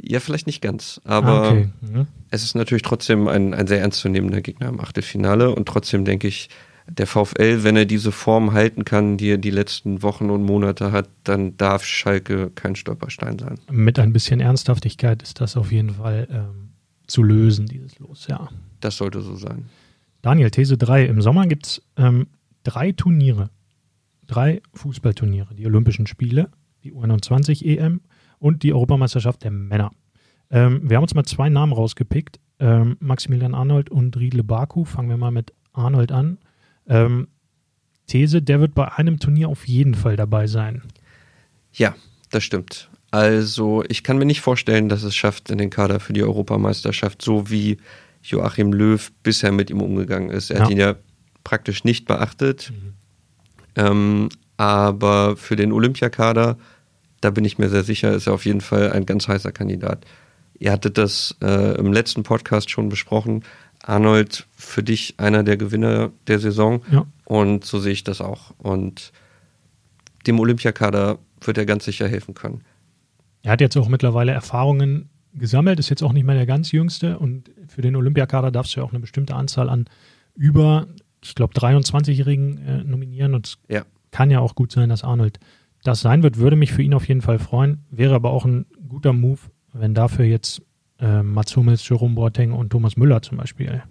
Ja, 0.00 0.20
vielleicht 0.20 0.46
nicht 0.46 0.60
ganz, 0.60 1.00
aber 1.04 1.28
ah, 1.28 1.48
okay. 1.48 1.68
mhm. 1.80 2.06
es 2.30 2.44
ist 2.44 2.54
natürlich 2.54 2.82
trotzdem 2.82 3.26
ein, 3.26 3.52
ein 3.52 3.66
sehr 3.66 3.80
ernstzunehmender 3.80 4.42
Gegner 4.42 4.68
im 4.68 4.78
Achtelfinale 4.78 5.52
und 5.52 5.66
trotzdem 5.66 6.04
denke 6.04 6.28
ich, 6.28 6.50
der 6.90 7.06
VfL, 7.06 7.62
wenn 7.62 7.76
er 7.76 7.84
diese 7.84 8.12
Form 8.12 8.52
halten 8.52 8.84
kann, 8.84 9.16
die 9.16 9.30
er 9.30 9.38
die 9.38 9.50
letzten 9.50 10.02
Wochen 10.02 10.30
und 10.30 10.44
Monate 10.44 10.92
hat, 10.92 11.08
dann 11.24 11.56
darf 11.56 11.84
Schalke 11.84 12.50
kein 12.54 12.76
Stolperstein 12.76 13.38
sein. 13.38 13.58
Mit 13.70 13.98
ein 13.98 14.12
bisschen 14.12 14.40
Ernsthaftigkeit 14.40 15.22
ist 15.22 15.40
das 15.40 15.56
auf 15.56 15.70
jeden 15.70 15.90
Fall 15.90 16.28
ähm, 16.30 16.70
zu 17.06 17.22
lösen, 17.22 17.66
dieses 17.66 17.98
Los, 17.98 18.26
ja. 18.28 18.48
Das 18.80 18.96
sollte 18.96 19.20
so 19.22 19.36
sein. 19.36 19.66
Daniel, 20.22 20.50
These 20.50 20.76
3. 20.76 21.06
Im 21.06 21.20
Sommer 21.22 21.46
gibt 21.46 21.66
es 21.66 21.82
ähm, 21.96 22.26
drei 22.64 22.92
Turniere, 22.92 23.50
drei 24.26 24.62
Fußballturniere. 24.74 25.54
Die 25.54 25.66
Olympischen 25.66 26.06
Spiele, 26.06 26.50
die 26.84 26.92
U21 26.92 27.64
EM 27.64 28.00
und 28.38 28.62
die 28.62 28.72
Europameisterschaft 28.72 29.44
der 29.44 29.50
Männer. 29.50 29.90
Ähm, 30.50 30.88
wir 30.88 30.96
haben 30.96 31.04
uns 31.04 31.14
mal 31.14 31.24
zwei 31.24 31.48
Namen 31.48 31.72
rausgepickt. 31.72 32.40
Ähm, 32.60 32.96
Maximilian 33.00 33.54
Arnold 33.54 33.90
und 33.90 34.16
Riedle 34.16 34.44
Baku. 34.44 34.84
Fangen 34.84 35.08
wir 35.08 35.16
mal 35.16 35.30
mit 35.30 35.52
Arnold 35.72 36.12
an. 36.12 36.38
Ähm, 36.88 37.28
These, 38.06 38.42
der 38.42 38.60
wird 38.60 38.74
bei 38.74 38.90
einem 38.92 39.18
Turnier 39.18 39.48
auf 39.48 39.68
jeden 39.68 39.94
Fall 39.94 40.16
dabei 40.16 40.46
sein. 40.46 40.82
Ja, 41.72 41.94
das 42.30 42.42
stimmt. 42.42 42.88
Also 43.10 43.84
ich 43.88 44.02
kann 44.02 44.18
mir 44.18 44.26
nicht 44.26 44.40
vorstellen, 44.40 44.88
dass 44.88 45.02
es 45.02 45.14
schafft 45.14 45.50
in 45.50 45.58
den 45.58 45.70
Kader 45.70 46.00
für 46.00 46.12
die 46.12 46.22
Europameisterschaft, 46.22 47.22
so 47.22 47.50
wie 47.50 47.78
Joachim 48.22 48.72
Löw 48.72 49.10
bisher 49.22 49.52
mit 49.52 49.70
ihm 49.70 49.80
umgegangen 49.80 50.30
ist. 50.30 50.50
Er 50.50 50.58
ja. 50.58 50.64
hat 50.64 50.70
ihn 50.70 50.78
ja 50.78 50.96
praktisch 51.44 51.84
nicht 51.84 52.06
beachtet. 52.06 52.70
Mhm. 52.70 52.94
Ähm, 53.76 54.28
aber 54.56 55.36
für 55.36 55.56
den 55.56 55.72
Olympiakader, 55.72 56.58
da 57.20 57.30
bin 57.30 57.44
ich 57.44 57.58
mir 57.58 57.68
sehr 57.68 57.84
sicher, 57.84 58.12
ist 58.12 58.26
er 58.26 58.34
auf 58.34 58.44
jeden 58.44 58.60
Fall 58.60 58.92
ein 58.92 59.06
ganz 59.06 59.28
heißer 59.28 59.52
Kandidat. 59.52 60.04
Ihr 60.58 60.72
hattet 60.72 60.98
das 60.98 61.36
äh, 61.40 61.78
im 61.78 61.92
letzten 61.92 62.24
Podcast 62.24 62.70
schon 62.70 62.88
besprochen. 62.88 63.44
Arnold 63.88 64.46
für 64.54 64.82
dich 64.82 65.14
einer 65.16 65.42
der 65.42 65.56
Gewinner 65.56 66.10
der 66.26 66.38
Saison. 66.38 66.82
Ja. 66.92 67.06
Und 67.24 67.64
so 67.64 67.80
sehe 67.80 67.92
ich 67.92 68.04
das 68.04 68.20
auch. 68.20 68.52
Und 68.58 69.12
dem 70.26 70.38
Olympiakader 70.38 71.18
wird 71.40 71.58
er 71.58 71.64
ganz 71.64 71.86
sicher 71.86 72.06
helfen 72.06 72.34
können. 72.34 72.62
Er 73.42 73.52
hat 73.52 73.60
jetzt 73.60 73.76
auch 73.76 73.88
mittlerweile 73.88 74.32
Erfahrungen 74.32 75.08
gesammelt, 75.32 75.78
ist 75.78 75.88
jetzt 75.88 76.02
auch 76.02 76.12
nicht 76.12 76.24
mehr 76.24 76.34
der 76.34 76.44
ganz 76.44 76.70
jüngste. 76.70 77.18
Und 77.18 77.50
für 77.66 77.80
den 77.80 77.96
Olympiakader 77.96 78.50
darfst 78.50 78.76
du 78.76 78.80
ja 78.80 78.86
auch 78.86 78.90
eine 78.90 79.00
bestimmte 79.00 79.34
Anzahl 79.34 79.70
an 79.70 79.86
über, 80.34 80.86
ich 81.24 81.34
glaube, 81.34 81.54
23-Jährigen 81.54 82.58
äh, 82.58 82.84
nominieren. 82.84 83.34
Und 83.34 83.46
es 83.46 83.58
ja. 83.68 83.84
kann 84.10 84.30
ja 84.30 84.40
auch 84.40 84.54
gut 84.54 84.70
sein, 84.70 84.90
dass 84.90 85.02
Arnold 85.02 85.38
das 85.82 86.00
sein 86.00 86.22
wird. 86.22 86.36
Würde 86.36 86.56
mich 86.56 86.72
für 86.72 86.82
ihn 86.82 86.92
auf 86.92 87.08
jeden 87.08 87.22
Fall 87.22 87.38
freuen. 87.38 87.84
Wäre 87.90 88.14
aber 88.14 88.32
auch 88.32 88.44
ein 88.44 88.66
guter 88.86 89.14
Move, 89.14 89.40
wenn 89.72 89.94
dafür 89.94 90.26
jetzt 90.26 90.60
äh, 91.00 91.22
Mats 91.22 91.56
Hummels, 91.56 91.88
Jerome 91.88 92.14
Boateng 92.14 92.52
und 92.52 92.70
Thomas 92.70 92.96
Müller 92.96 93.22
zum 93.22 93.38
Beispiel 93.38 93.82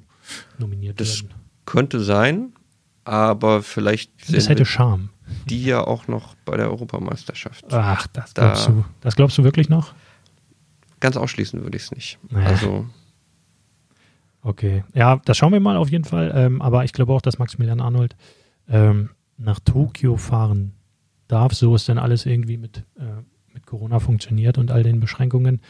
nominiert 0.57 0.99
das 0.99 1.23
werden. 1.23 1.33
Könnte 1.65 1.99
sein, 1.99 2.53
aber 3.03 3.61
vielleicht 3.61 4.11
das 4.33 4.49
hätte 4.49 4.65
Charme. 4.65 5.09
Die 5.49 5.63
ja 5.63 5.85
auch 5.85 6.07
noch 6.07 6.35
bei 6.45 6.55
der 6.55 6.69
Europameisterschaft. 6.69 7.65
Ach, 7.71 8.07
das 8.07 8.33
da, 8.33 8.43
glaubst 8.43 8.67
du. 8.67 8.85
Das 9.01 9.15
glaubst 9.15 9.37
du 9.37 9.43
wirklich 9.43 9.67
noch? 9.67 9.93
Ganz 10.99 11.17
ausschließen 11.17 11.61
würde 11.63 11.77
ich 11.77 11.83
es 11.83 11.91
nicht. 11.91 12.19
Naja. 12.29 12.47
Also. 12.47 12.85
Okay. 14.41 14.83
Ja, 14.93 15.21
das 15.25 15.37
schauen 15.37 15.51
wir 15.51 15.59
mal 15.59 15.75
auf 15.75 15.89
jeden 15.89 16.05
Fall. 16.05 16.31
Ähm, 16.33 16.61
aber 16.61 16.85
ich 16.85 16.93
glaube 16.93 17.13
auch, 17.13 17.21
dass 17.21 17.39
Maximilian 17.39 17.81
Arnold 17.81 18.15
ähm, 18.69 19.09
nach 19.37 19.59
Tokio 19.59 20.15
fahren 20.15 20.73
darf. 21.27 21.53
So 21.53 21.75
ist 21.75 21.89
dann 21.89 21.97
alles 21.97 22.25
irgendwie 22.25 22.57
mit 22.57 22.85
äh, 22.97 23.03
mit 23.03 23.36
Corona 23.67 23.99
funktioniert 23.99 24.57
und 24.57 24.71
all 24.71 24.81
den 24.81 24.99
Beschränkungen. 24.99 25.61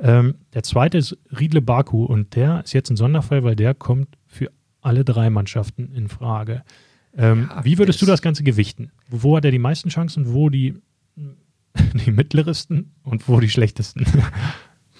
Ähm, 0.00 0.34
der 0.54 0.64
zweite 0.64 0.98
ist 0.98 1.16
Riedle 1.38 1.62
Baku 1.62 2.04
und 2.04 2.34
der 2.34 2.64
ist 2.64 2.72
jetzt 2.72 2.90
ein 2.90 2.96
Sonderfall, 2.96 3.44
weil 3.44 3.54
der 3.54 3.74
kommt 3.74 4.08
für 4.26 4.50
alle 4.80 5.04
drei 5.04 5.30
Mannschaften 5.30 5.92
in 5.94 6.08
Frage. 6.08 6.64
Ähm, 7.16 7.48
ja, 7.50 7.64
wie 7.64 7.78
würdest 7.78 8.02
du 8.02 8.06
das 8.06 8.22
Ganze 8.22 8.42
gewichten? 8.42 8.90
Wo 9.08 9.36
hat 9.36 9.44
er 9.44 9.50
die 9.50 9.58
meisten 9.58 9.90
Chancen, 9.90 10.32
wo 10.32 10.48
die, 10.48 10.74
die 12.06 12.10
mittlersten 12.10 12.92
und 13.04 13.28
wo 13.28 13.38
die 13.38 13.50
schlechtesten? 13.50 14.04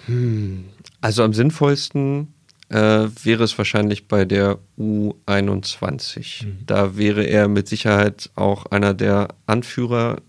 Hm. 0.05 0.65
Also 0.99 1.23
am 1.23 1.31
sinnvollsten 1.31 2.33
äh, 2.67 3.07
wäre 3.23 3.43
es 3.43 3.57
wahrscheinlich 3.57 4.09
bei 4.09 4.25
der 4.25 4.59
U21. 4.77 6.45
Mhm. 6.45 6.57
Da 6.65 6.97
wäre 6.97 7.23
er 7.23 7.47
mit 7.47 7.69
Sicherheit 7.69 8.29
auch 8.35 8.65
einer 8.65 8.93
der 8.93 9.29
Anführer 9.45 10.21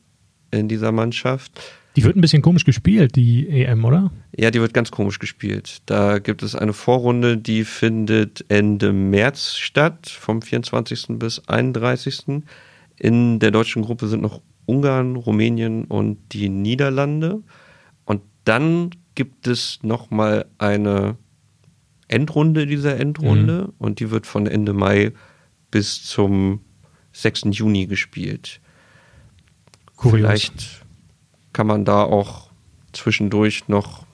in 0.52 0.68
dieser 0.68 0.92
Mannschaft. 0.92 1.60
Die 1.96 2.02
wird 2.02 2.16
ein 2.16 2.20
bisschen 2.20 2.42
komisch 2.42 2.64
gespielt, 2.64 3.14
die 3.14 3.48
EM, 3.48 3.84
oder? 3.84 4.10
Ja, 4.36 4.50
die 4.50 4.60
wird 4.60 4.74
ganz 4.74 4.90
komisch 4.90 5.20
gespielt. 5.20 5.82
Da 5.86 6.18
gibt 6.18 6.42
es 6.42 6.56
eine 6.56 6.72
Vorrunde, 6.72 7.36
die 7.36 7.64
findet 7.64 8.44
Ende 8.48 8.92
März 8.92 9.56
statt, 9.56 10.08
vom 10.08 10.42
24. 10.42 11.18
bis 11.18 11.48
31. 11.48 12.42
In 12.96 13.38
der 13.38 13.52
deutschen 13.52 13.82
Gruppe 13.82 14.08
sind 14.08 14.22
noch 14.22 14.40
Ungarn, 14.66 15.14
Rumänien 15.14 15.84
und 15.84 16.18
die 16.32 16.48
Niederlande. 16.48 17.42
Und 18.04 18.22
dann 18.44 18.90
gibt 19.14 19.46
es 19.46 19.78
nochmal 19.82 20.46
eine 20.58 21.16
Endrunde 22.08 22.66
dieser 22.66 22.98
Endrunde 22.98 23.66
mhm. 23.68 23.72
und 23.78 24.00
die 24.00 24.10
wird 24.10 24.26
von 24.26 24.46
Ende 24.46 24.72
Mai 24.72 25.12
bis 25.70 26.04
zum 26.04 26.60
6. 27.12 27.42
Juni 27.50 27.86
gespielt. 27.86 28.60
Kurios. 29.96 30.16
Vielleicht 30.18 30.83
kann 31.54 31.66
man 31.66 31.86
da 31.86 32.02
auch 32.02 32.50
zwischendurch 32.92 33.68
noch 33.68 34.04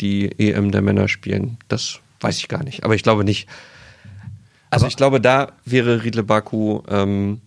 die 0.00 0.32
EM 0.38 0.72
der 0.72 0.82
Männer 0.82 1.06
spielen. 1.06 1.58
Das 1.68 2.00
weiß 2.20 2.38
ich 2.38 2.48
gar 2.48 2.64
nicht, 2.64 2.84
aber 2.84 2.94
ich 2.94 3.02
glaube 3.02 3.24
nicht. 3.24 3.48
Also 4.70 4.84
aber 4.84 4.90
ich 4.90 4.96
glaube, 4.96 5.20
da 5.20 5.52
wäre 5.64 6.02
Riedle 6.04 6.22
Baku, 6.22 6.82
ähm, 6.88 7.40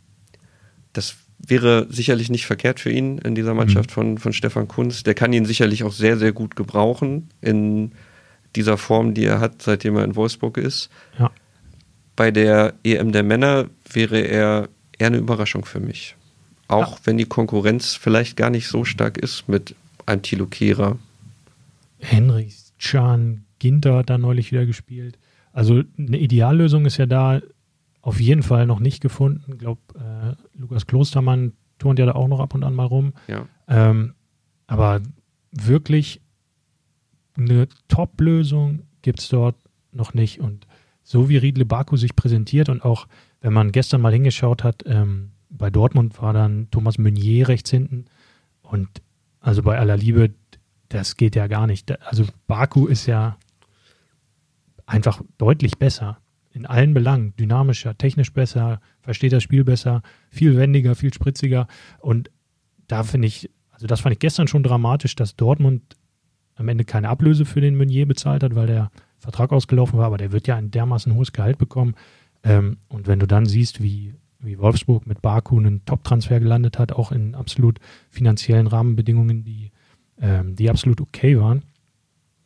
das 0.93 1.15
wäre 1.45 1.87
sicherlich 1.89 2.29
nicht 2.29 2.45
verkehrt 2.45 2.79
für 2.79 2.91
ihn 2.91 3.17
in 3.17 3.35
dieser 3.35 3.53
Mannschaft 3.53 3.89
mhm. 3.91 3.93
von, 3.93 4.17
von 4.17 4.33
Stefan 4.33 4.67
Kunz. 4.67 5.03
Der 5.03 5.13
kann 5.13 5.33
ihn 5.33 5.45
sicherlich 5.45 5.83
auch 5.83 5.91
sehr, 5.91 6.17
sehr 6.17 6.31
gut 6.31 6.55
gebrauchen 6.55 7.29
in 7.41 7.91
dieser 8.55 8.77
Form, 8.77 9.13
die 9.13 9.25
er 9.25 9.39
hat, 9.39 9.61
seitdem 9.61 9.97
er 9.97 10.03
in 10.03 10.15
Wolfsburg 10.15 10.57
ist. 10.57 10.89
Ja. 11.19 11.31
Bei 12.15 12.31
der 12.31 12.75
EM 12.83 13.11
der 13.11 13.23
Männer 13.23 13.65
wäre 13.91 14.19
er 14.19 14.69
eher 14.97 15.07
eine 15.07 15.17
Überraschung 15.17 15.65
für 15.65 15.79
mich. 15.79 16.15
Auch 16.67 16.93
ja. 16.93 16.97
wenn 17.05 17.17
die 17.17 17.25
Konkurrenz 17.25 17.95
vielleicht 17.95 18.37
gar 18.37 18.49
nicht 18.49 18.67
so 18.67 18.85
stark 18.85 19.17
ist 19.17 19.47
mit 19.47 19.75
Kehrer. 20.49 20.97
Henry 21.99 22.51
Can 22.79 23.45
Ginter 23.59 23.97
hat 23.97 24.09
da 24.09 24.17
neulich 24.17 24.51
wieder 24.51 24.65
gespielt. 24.65 25.17
Also 25.53 25.83
eine 25.97 26.17
Ideallösung 26.17 26.85
ist 26.85 26.97
ja 26.97 27.05
da 27.05 27.41
auf 28.01 28.19
jeden 28.19 28.43
Fall 28.43 28.65
noch 28.65 28.79
nicht 28.79 29.01
gefunden. 29.01 29.53
Ich 29.53 29.59
glaube, 29.59 29.81
äh, 29.95 30.59
Lukas 30.59 30.87
Klostermann 30.87 31.53
turnt 31.79 31.99
ja 31.99 32.05
da 32.05 32.13
auch 32.13 32.27
noch 32.27 32.39
ab 32.39 32.53
und 32.53 32.63
an 32.63 32.75
mal 32.75 32.85
rum. 32.85 33.13
Ja. 33.27 33.47
Ähm, 33.67 34.15
aber 34.67 35.01
wirklich 35.51 36.19
eine 37.37 37.67
Top-Lösung 37.87 38.83
gibt 39.01 39.19
es 39.19 39.29
dort 39.29 39.55
noch 39.91 40.13
nicht. 40.13 40.39
Und 40.39 40.67
so 41.03 41.29
wie 41.29 41.37
Riedle 41.37 41.65
Baku 41.65 41.95
sich 41.97 42.15
präsentiert 42.15 42.69
und 42.69 42.83
auch, 42.83 43.07
wenn 43.41 43.53
man 43.53 43.71
gestern 43.71 44.01
mal 44.01 44.13
hingeschaut 44.13 44.63
hat, 44.63 44.83
ähm, 44.85 45.32
bei 45.57 45.69
Dortmund 45.69 46.21
war 46.21 46.33
dann 46.33 46.69
Thomas 46.71 46.97
Meunier 46.97 47.47
rechts 47.47 47.69
hinten. 47.69 48.05
Und 48.61 48.89
also 49.39 49.61
bei 49.63 49.77
aller 49.77 49.97
Liebe, 49.97 50.31
das 50.89 51.17
geht 51.17 51.35
ja 51.35 51.47
gar 51.47 51.67
nicht. 51.67 51.91
Also 52.05 52.25
Baku 52.47 52.87
ist 52.87 53.05
ja 53.05 53.37
einfach 54.85 55.21
deutlich 55.37 55.77
besser 55.77 56.17
in 56.51 56.65
allen 56.65 56.93
Belangen. 56.93 57.35
Dynamischer, 57.37 57.97
technisch 57.97 58.33
besser, 58.33 58.79
versteht 59.01 59.33
das 59.33 59.43
Spiel 59.43 59.63
besser, 59.63 60.01
viel 60.29 60.57
wendiger, 60.57 60.95
viel 60.95 61.13
spritziger. 61.13 61.67
Und 61.99 62.29
da 62.87 63.03
finde 63.03 63.27
ich, 63.27 63.49
also 63.71 63.87
das 63.87 64.01
fand 64.01 64.13
ich 64.13 64.19
gestern 64.19 64.47
schon 64.47 64.63
dramatisch, 64.63 65.15
dass 65.15 65.35
Dortmund 65.35 65.95
am 66.55 66.67
Ende 66.67 66.85
keine 66.85 67.09
Ablöse 67.09 67.45
für 67.45 67.61
den 67.61 67.75
Meunier 67.75 68.07
bezahlt 68.07 68.43
hat, 68.43 68.55
weil 68.55 68.67
der 68.67 68.91
Vertrag 69.17 69.51
ausgelaufen 69.51 69.97
war, 69.97 70.05
aber 70.05 70.17
der 70.17 70.31
wird 70.31 70.47
ja 70.47 70.55
ein 70.55 70.69
dermaßen 70.69 71.15
hohes 71.15 71.31
Gehalt 71.31 71.57
bekommen. 71.57 71.95
Ähm, 72.43 72.77
und 72.89 73.07
wenn 73.07 73.19
du 73.19 73.25
dann 73.25 73.45
siehst, 73.45 73.81
wie, 73.81 74.13
wie 74.43 74.59
Wolfsburg 74.59 75.07
mit 75.07 75.21
Baku 75.21 75.57
einen 75.57 75.85
Top-Transfer 75.85 76.39
gelandet 76.39 76.79
hat, 76.79 76.91
auch 76.91 77.11
in 77.11 77.35
absolut 77.35 77.79
finanziellen 78.09 78.67
Rahmenbedingungen, 78.67 79.43
die, 79.43 79.71
ähm, 80.19 80.55
die 80.55 80.69
absolut 80.69 81.01
okay 81.01 81.39
waren, 81.39 81.63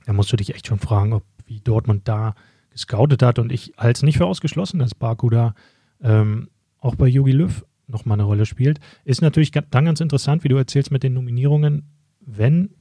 dann 0.06 0.16
musst 0.16 0.32
du 0.32 0.38
dich 0.38 0.54
echt 0.54 0.68
schon 0.68 0.80
fragen, 0.80 1.14
ob 1.14 1.24
wie 1.46 1.60
Dortmund 1.62 2.08
da 2.08 2.36
gescoutet 2.72 3.24
hat. 3.24 3.40
Und 3.40 3.52
ich 3.52 3.74
halte 3.78 4.00
es 4.00 4.04
nicht 4.04 4.18
für 4.18 4.26
ausgeschlossen, 4.26 4.80
dass 4.80 4.94
Baku 4.94 5.30
da 5.30 5.54
ähm, 6.02 6.50
auch 6.80 6.96
bei 6.96 7.08
Jogi 7.08 7.32
Löw 7.32 7.66
nochmal 7.88 8.18
eine 8.18 8.24
Rolle 8.24 8.46
spielt. 8.46 8.80
Ist 9.06 9.22
natürlich 9.22 9.52
dann 9.52 9.86
ganz 9.86 10.00
interessant, 10.00 10.44
wie 10.44 10.50
du 10.50 10.58
erzählst 10.58 10.92
mit 10.92 11.04
den 11.04 11.14
Nominierungen. 11.14 11.90
Wenn 12.20 12.72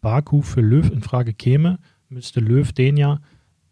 Baku 0.00 0.42
für 0.42 0.60
Löw 0.60 0.90
in 0.90 1.02
Frage 1.02 1.32
käme, 1.32 1.78
müsste 2.08 2.40
Löw 2.40 2.72
den 2.72 2.96
ja 2.96 3.20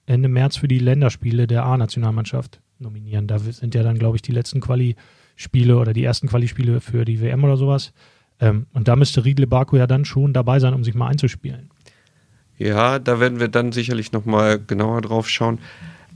Ende 0.06 0.28
März 0.28 0.56
für 0.56 0.68
die 0.68 0.78
Länderspiele 0.78 1.46
der 1.46 1.64
A-Nationalmannschaft 1.64 2.60
nominieren. 2.78 3.26
Da 3.26 3.38
sind 3.38 3.74
ja 3.74 3.82
dann, 3.82 3.98
glaube 3.98 4.16
ich, 4.16 4.22
die 4.22 4.32
letzten 4.32 4.60
Quali-Spiele 4.60 5.76
oder 5.76 5.92
die 5.92 6.04
ersten 6.04 6.28
Quali-Spiele 6.28 6.80
für 6.80 7.04
die 7.04 7.20
WM 7.20 7.44
oder 7.44 7.56
sowas. 7.56 7.92
Ähm, 8.40 8.66
und 8.72 8.88
da 8.88 8.96
müsste 8.96 9.24
Riedle 9.24 9.46
Baku 9.46 9.76
ja 9.76 9.86
dann 9.86 10.04
schon 10.04 10.32
dabei 10.32 10.60
sein, 10.60 10.74
um 10.74 10.84
sich 10.84 10.94
mal 10.94 11.08
einzuspielen. 11.08 11.70
Ja, 12.56 12.98
da 12.98 13.20
werden 13.20 13.40
wir 13.40 13.48
dann 13.48 13.72
sicherlich 13.72 14.12
nochmal 14.12 14.58
genauer 14.58 15.00
drauf 15.00 15.28
schauen. 15.28 15.60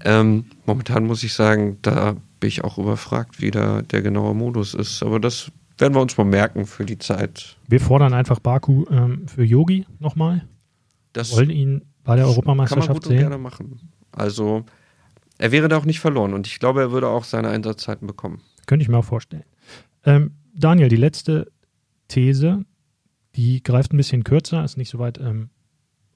Ähm, 0.05 0.46
momentan 0.66 1.07
muss 1.07 1.22
ich 1.22 1.35
sagen, 1.35 1.79
da 1.83 2.16
bin 2.40 2.48
ich 2.48 2.64
auch 2.64 2.79
überfragt, 2.79 3.40
wie 3.40 3.53
da 3.53 3.83
der 3.83 4.03
genaue 4.03 4.35
Modus 4.35 4.75
ist. 4.75 5.03
Aber 5.03 5.20
das 5.20 5.53
werden 5.79 5.94
wir 5.94 6.01
uns 6.01 6.16
mal 6.16 6.25
merken 6.25 6.66
für 6.66 6.85
die 6.85 6.98
Zeit. 6.98 7.57
Wir 7.68 7.81
fordern 7.81 8.12
einfach 8.12 8.40
Baku 8.40 8.85
ähm, 8.90 9.27
für 9.29 9.44
Yogi 9.44 9.87
nochmal. 10.01 10.44
Das 11.12 11.37
wollen 11.37 11.51
ihn 11.51 11.83
bei 12.05 12.16
der 12.16 12.27
Europameisterschaft 12.27 12.87
kann 12.87 12.94
man 12.94 13.03
gut 13.03 13.09
sehen. 13.09 13.18
gerne 13.18 13.38
machen. 13.38 13.81
Also 14.11 14.64
er 15.42 15.50
wäre 15.50 15.66
da 15.66 15.76
auch 15.76 15.85
nicht 15.85 15.98
verloren 15.98 16.35
und 16.35 16.46
ich 16.46 16.61
glaube, 16.61 16.81
er 16.81 16.92
würde 16.92 17.09
auch 17.09 17.24
seine 17.24 17.48
Einsatzzeiten 17.48 18.07
bekommen. 18.07 18.42
Könnte 18.66 18.85
ich 18.85 18.88
mir 18.88 18.98
auch 18.98 19.05
vorstellen. 19.05 19.42
Ähm, 20.05 20.37
Daniel, 20.55 20.88
die 20.88 20.94
letzte 20.94 21.50
These, 22.07 22.64
die 23.35 23.61
greift 23.61 23.92
ein 23.92 23.96
bisschen 23.96 24.22
kürzer, 24.22 24.62
ist 24.62 24.76
nicht 24.76 24.88
so 24.88 25.00
weit 25.00 25.18
ähm, 25.18 25.50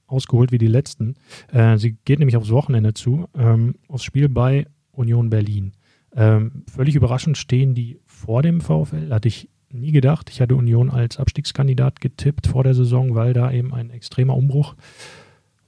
ausgeholt 0.07 0.53
wie 0.53 0.59
die 0.59 0.69
letzten. 0.69 1.17
Äh, 1.53 1.77
sie 1.77 1.97
geht 2.05 2.21
nämlich 2.21 2.37
aufs 2.37 2.51
Wochenende 2.51 2.95
zu, 2.95 3.29
ähm, 3.37 3.75
aufs 3.89 4.05
Spiel 4.05 4.29
bei 4.29 4.69
Union 4.93 5.29
Berlin. 5.29 5.73
Ähm, 6.15 6.63
völlig 6.71 6.95
überraschend 6.95 7.37
stehen 7.37 7.75
die 7.75 7.99
vor 8.07 8.43
dem 8.43 8.61
VfL. 8.61 9.11
Hatte 9.11 9.27
ich 9.27 9.49
nie 9.71 9.91
gedacht. 9.91 10.31
Ich 10.31 10.41
hatte 10.41 10.55
Union 10.55 10.89
als 10.89 11.19
Abstiegskandidat 11.19 12.01
getippt 12.01 12.47
vor 12.47 12.63
der 12.63 12.75
Saison, 12.75 13.17
weil 13.17 13.33
da 13.33 13.51
eben 13.51 13.75
ein 13.75 13.91
extremer 13.91 14.37
Umbruch 14.37 14.77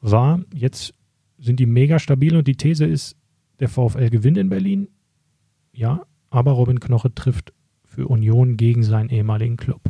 war. 0.01 0.45
Jetzt 0.55 0.95
sind 1.41 1.59
die 1.59 1.67
mega 1.67 1.99
stabil 1.99 2.37
und 2.37 2.47
die 2.47 2.57
These 2.57 2.87
ist, 2.87 3.17
der 3.61 3.69
VfL 3.69 4.11
gewinnt 4.11 4.39
in 4.39 4.49
Berlin. 4.49 4.89
Ja, 5.73 6.03
aber 6.31 6.53
Robin 6.53 6.81
Knoche 6.81 7.15
trifft 7.15 7.53
für 7.85 8.07
Union 8.07 8.57
gegen 8.57 8.83
seinen 8.83 9.11
ehemaligen 9.11 9.57
Club. 9.57 9.81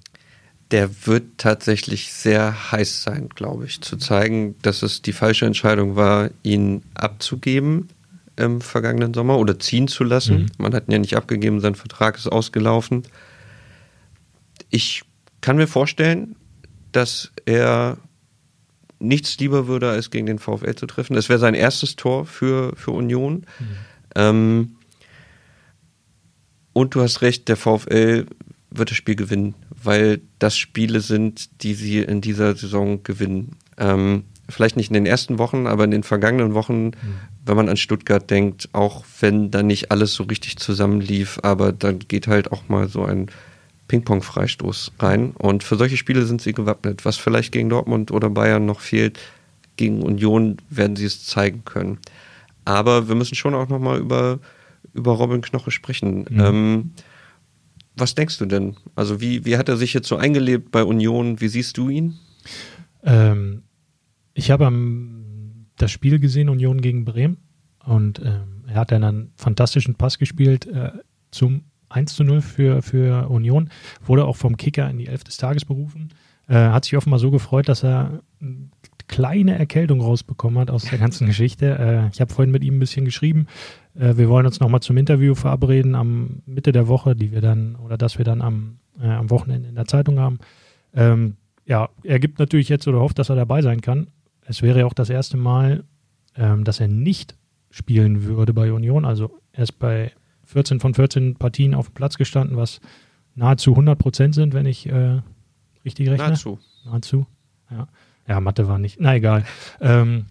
Der 0.71 1.07
wird 1.07 1.39
tatsächlich 1.39 2.13
sehr 2.13 2.73
heiß 2.73 3.03
sein, 3.03 3.31
glaube 3.31 3.65
ich, 3.65 3.81
zu 3.81 3.97
zeigen, 3.97 4.55
dass 4.63 4.83
es 4.83 5.01
die 5.01 5.13
falsche 5.13 5.47
Entscheidung 5.47 5.97
war, 5.97 6.31
ihn 6.43 6.83
abzugeben 6.95 7.89
im 8.37 8.61
vergangenen 8.61 9.15
Sommer 9.15 9.39
oder 9.39 9.59
ziehen 9.59 9.89
zu 9.89 10.05
lassen. 10.05 10.43
Mhm. 10.43 10.47
Man 10.59 10.75
hat 10.75 10.89
ihn 10.89 10.93
ja 10.93 10.99
nicht 10.99 11.17
abgegeben, 11.17 11.61
sein 11.61 11.75
Vertrag 11.75 12.17
ist 12.17 12.29
ausgelaufen. 12.29 13.03
Ich 14.71 15.03
kann 15.41 15.57
mir 15.57 15.67
vorstellen, 15.67 16.37
dass 16.93 17.33
er 17.47 17.97
nichts 18.99 19.39
lieber 19.39 19.67
würde, 19.67 19.91
als 19.91 20.11
gegen 20.11 20.27
den 20.27 20.39
VfL 20.39 20.75
zu 20.75 20.87
treffen. 20.87 21.15
Das 21.15 21.29
wäre 21.29 21.39
sein 21.39 21.55
erstes 21.55 21.97
Tor 21.97 22.27
für, 22.27 22.75
für 22.77 22.91
Union. 22.91 23.47
Mhm. 23.59 23.67
Ähm, 24.15 24.77
und 26.73 26.95
du 26.95 27.01
hast 27.01 27.23
recht, 27.23 27.49
der 27.49 27.57
VfL 27.57 28.27
wird 28.71 28.91
das 28.91 28.97
Spiel 28.97 29.17
gewinnen, 29.17 29.55
weil 29.83 30.21
das 30.39 30.57
Spiele 30.57 31.01
sind, 31.01 31.63
die 31.63 31.75
sie 31.75 31.99
in 32.01 32.21
dieser 32.21 32.55
Saison 32.55 33.03
gewinnen. 33.03 33.57
Ähm, 33.79 34.25
vielleicht 34.49 34.77
nicht 34.77 34.89
in 34.89 34.95
den 34.95 35.07
ersten 35.07 35.39
Wochen, 35.39 35.67
aber 35.67 35.85
in 35.85 35.91
den 35.91 36.03
vergangenen 36.03 36.55
Wochen, 36.55 36.87
mhm. 36.87 36.95
wenn 37.45 37.57
man 37.57 37.69
an 37.69 37.77
Stuttgart 37.77 38.29
denkt, 38.31 38.69
auch 38.73 39.05
wenn 39.21 39.51
da 39.51 39.63
nicht 39.63 39.91
alles 39.91 40.15
so 40.15 40.25
richtig 40.25 40.59
zusammenlief, 40.59 41.39
aber 41.43 41.73
dann 41.73 42.01
geht 42.01 42.27
halt 42.27 42.53
auch 42.53 42.69
mal 42.69 42.89
so 42.89 43.05
ein 43.05 43.31
Ping-Pong-Freistoß 43.89 44.93
rein. 45.01 45.33
Und 45.33 45.65
für 45.65 45.77
solche 45.77 45.97
Spiele 45.97 46.25
sind 46.25 46.41
sie 46.41 46.53
gewappnet. 46.53 47.05
Was 47.05 47.17
vielleicht 47.17 47.53
gegen 47.53 47.69
Dortmund 47.69 48.11
oder 48.11 48.31
Bayern 48.31 48.67
noch 48.67 48.81
fehlt, 48.81 49.19
gegen 49.77 50.03
Union 50.03 50.59
werden 50.71 50.97
sie 50.97 51.07
es 51.07 51.25
zeigen 51.25 51.65
können. 51.65 51.99
Aber 52.65 53.09
wir 53.09 53.15
müssen 53.15 53.35
schon 53.35 53.55
auch 53.55 53.69
nochmal 53.69 53.99
über, 53.99 54.39
über 54.93 55.13
Robin 55.13 55.41
Knoche 55.41 55.71
sprechen. 55.71 56.27
Mhm. 56.29 56.41
Ähm, 56.41 56.91
was 57.97 58.15
denkst 58.15 58.39
du 58.39 58.47
denn? 58.47 58.77
Also 58.95 59.21
wie, 59.21 59.45
wie 59.45 59.57
hat 59.57 59.69
er 59.69 59.77
sich 59.77 59.95
jetzt 59.95 60.09
so 60.09 60.17
eingelebt 60.17 60.71
bei 60.71 60.85
Union? 60.85 61.41
Wie 61.41 61.49
siehst 61.49 61.77
du 61.79 61.89
ihn? 61.89 62.19
Ähm, 63.03 63.63
ich 64.35 64.51
habe 64.51 64.71
das 65.77 65.91
Spiel 65.91 66.21
gesehen, 66.21 66.49
Union 66.49 66.81
gegen 66.81 67.05
Bremen. 67.05 67.39
Und 67.85 68.21
ähm, 68.21 68.65
er 68.67 68.75
hat 68.75 68.93
dann 68.93 69.03
einen 69.03 69.33
fantastischen 69.37 69.95
Pass 69.95 70.19
gespielt 70.19 70.67
äh, 70.67 70.93
zum 71.31 71.63
1 71.89 72.15
zu 72.15 72.25
0 72.25 72.41
für, 72.41 72.83
für 72.83 73.29
Union. 73.29 73.71
Wurde 74.05 74.25
auch 74.25 74.37
vom 74.37 74.57
Kicker 74.57 74.89
in 74.91 74.99
die 74.99 75.07
Elf 75.07 75.25
des 75.25 75.37
Tages 75.37 75.65
berufen. 75.65 76.11
Äh, 76.49 76.55
hat 76.55 76.85
sich 76.85 76.97
offenbar 76.97 77.19
so 77.19 77.31
gefreut, 77.31 77.69
dass 77.69 77.85
er 77.85 78.23
eine 78.41 78.71
kleine 79.09 79.59
Erkältung 79.59 80.01
rausbekommen 80.01 80.59
hat 80.59 80.71
aus 80.71 80.85
der 80.85 80.99
ganzen 80.99 81.27
Geschichte. 81.27 81.79
Äh, 81.79 82.09
ich 82.13 82.21
habe 82.21 82.33
vorhin 82.33 82.53
mit 82.53 82.63
ihm 82.63 82.77
ein 82.77 82.81
bisschen 82.81 83.05
geschrieben. 83.05 83.47
Äh, 83.95 84.17
wir 84.17 84.29
wollen 84.29 84.47
uns 84.47 84.61
nochmal 84.61 84.81
zum 84.81 84.97
Interview 84.97 85.35
verabreden 85.35 85.95
am 85.95 86.43
Mitte 86.47 86.73
der 86.73 86.89
Woche, 86.89 87.17
die 87.17 87.33
wir 87.33 87.41
dann, 87.41 87.77
oder 87.77 87.99
dass 87.99 88.19
wir 88.19 88.25
dann 88.25 88.43
am, 88.43 88.79
äh, 89.01 89.09
am 89.09 89.31
Wochenende 89.31 89.69
in 89.69 89.75
der 89.75 89.87
Zeitung 89.87 90.19
haben. 90.19 90.39
Ähm, 90.95 91.37
ja, 91.67 91.89
er 92.03 92.19
gibt 92.19 92.39
natürlich 92.39 92.69
jetzt 92.69 92.87
oder 92.89 93.01
hofft, 93.01 93.19
dass 93.19 93.29
er 93.29 93.37
dabei 93.37 93.63
sein 93.63 93.81
kann. 93.81 94.09
Es 94.47 94.63
wäre 94.63 94.81
ja 94.81 94.87
auch 94.87 94.95
das 94.95 95.11
erste 95.11 95.37
Mal, 95.37 95.85
ähm, 96.37 96.65
dass 96.65 96.81
er 96.81 96.89
nicht 96.89 97.37
spielen 97.71 98.25
würde 98.25 98.55
bei 98.55 98.73
Union. 98.73 99.05
Also 99.05 99.39
er 99.53 99.65
ist 99.65 99.79
bei 99.79 100.13
14 100.49 100.81
von 100.81 100.95
14 100.95 101.37
Partien 101.37 101.75
auf 101.75 101.89
dem 101.89 101.95
Platz 101.95 102.17
gestanden, 102.17 102.57
was 102.57 102.81
nahezu 103.35 103.73
100 103.73 103.99
Prozent 103.99 104.35
sind, 104.35 104.55
wenn 104.55 104.67
ich 104.67 104.89
äh, 104.89 105.21
richtig 105.85 106.09
rechne. 106.09 106.29
Nahezu. 106.29 106.59
Nahezu. 106.85 107.27
Ja. 107.71 107.87
ja, 108.27 108.41
Mathe 108.41 108.67
war 108.67 108.79
nicht. 108.79 108.99
Na 108.99 109.15
egal. 109.15 109.45
Ähm, 109.81 110.27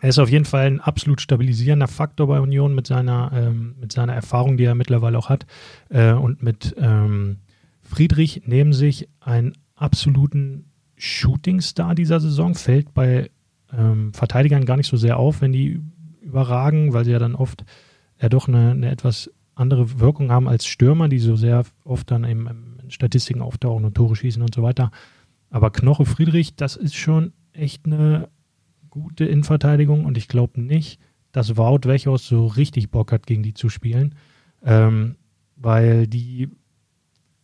er 0.00 0.10
ist 0.10 0.18
auf 0.18 0.30
jeden 0.30 0.44
Fall 0.44 0.66
ein 0.66 0.80
absolut 0.80 1.20
stabilisierender 1.20 1.88
Faktor 1.88 2.28
bei 2.28 2.40
Union 2.40 2.74
mit 2.74 2.86
seiner, 2.86 3.32
ähm, 3.34 3.74
mit 3.80 3.90
seiner 3.90 4.14
Erfahrung, 4.14 4.58
die 4.58 4.64
er 4.64 4.74
mittlerweile 4.74 5.18
auch 5.18 5.30
hat. 5.30 5.46
Äh, 5.88 6.12
und 6.12 6.42
mit 6.42 6.76
ähm, 6.78 7.38
Friedrich 7.80 8.42
neben 8.44 8.74
sich 8.74 9.08
einen 9.20 9.54
absoluten 9.74 10.70
Shootingstar 10.96 11.94
dieser 11.94 12.20
Saison. 12.20 12.54
Fällt 12.54 12.92
bei 12.92 13.30
ähm, 13.76 14.12
Verteidigern 14.12 14.66
gar 14.66 14.76
nicht 14.76 14.88
so 14.88 14.98
sehr 14.98 15.16
auf, 15.16 15.40
wenn 15.40 15.52
die 15.52 15.80
überragen, 16.20 16.92
weil 16.92 17.06
sie 17.06 17.12
ja 17.12 17.18
dann 17.18 17.34
oft 17.34 17.64
ja 18.20 18.28
doch 18.28 18.46
eine, 18.46 18.72
eine 18.72 18.90
etwas 18.90 19.30
andere 19.58 19.98
Wirkung 19.98 20.30
haben 20.30 20.48
als 20.48 20.66
Stürmer, 20.66 21.08
die 21.08 21.18
so 21.18 21.36
sehr 21.36 21.64
oft 21.84 22.10
dann 22.10 22.24
eben 22.24 22.46
in 22.82 22.90
Statistiken 22.90 23.42
auftauchen 23.42 23.84
und 23.84 23.94
Tore 23.94 24.16
schießen 24.16 24.42
und 24.42 24.54
so 24.54 24.62
weiter. 24.62 24.90
Aber 25.50 25.70
Knoche 25.70 26.04
Friedrich, 26.04 26.54
das 26.54 26.76
ist 26.76 26.94
schon 26.94 27.32
echt 27.52 27.86
eine 27.86 28.28
gute 28.90 29.24
Innenverteidigung 29.24 30.04
und 30.04 30.16
ich 30.16 30.28
glaube 30.28 30.60
nicht, 30.60 31.00
dass 31.32 31.56
Wout 31.56 31.80
Wechhaus 31.84 32.26
so 32.26 32.46
richtig 32.46 32.90
Bock 32.90 33.12
hat, 33.12 33.26
gegen 33.26 33.42
die 33.42 33.54
zu 33.54 33.68
spielen, 33.68 34.14
ähm, 34.62 35.16
weil 35.56 36.06
die 36.06 36.48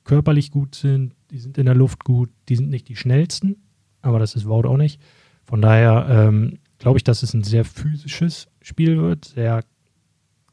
körperlich 0.05 0.51
gut 0.51 0.75
sind, 0.75 1.15
die 1.31 1.39
sind 1.39 1.59
in 1.59 1.67
der 1.67 1.75
Luft 1.75 2.05
gut, 2.05 2.31
die 2.49 2.57
sind 2.57 2.71
nicht 2.71 2.89
die 2.89 2.97
schnellsten, 2.97 3.57
aber 4.03 4.19
das 4.19 4.35
ist 4.35 4.47
Wout 4.47 4.69
auch 4.69 4.77
nicht. 4.77 5.01
Von 5.45 5.61
daher 5.61 6.07
ähm, 6.09 6.59
glaube 6.79 6.99
ich, 6.99 7.05
dass 7.05 7.23
es 7.23 7.35
ein 7.35 7.43
sehr 7.43 7.65
physisches 7.65 8.49
Spiel 8.63 8.99
wird, 8.99 9.25
sehr 9.27 9.65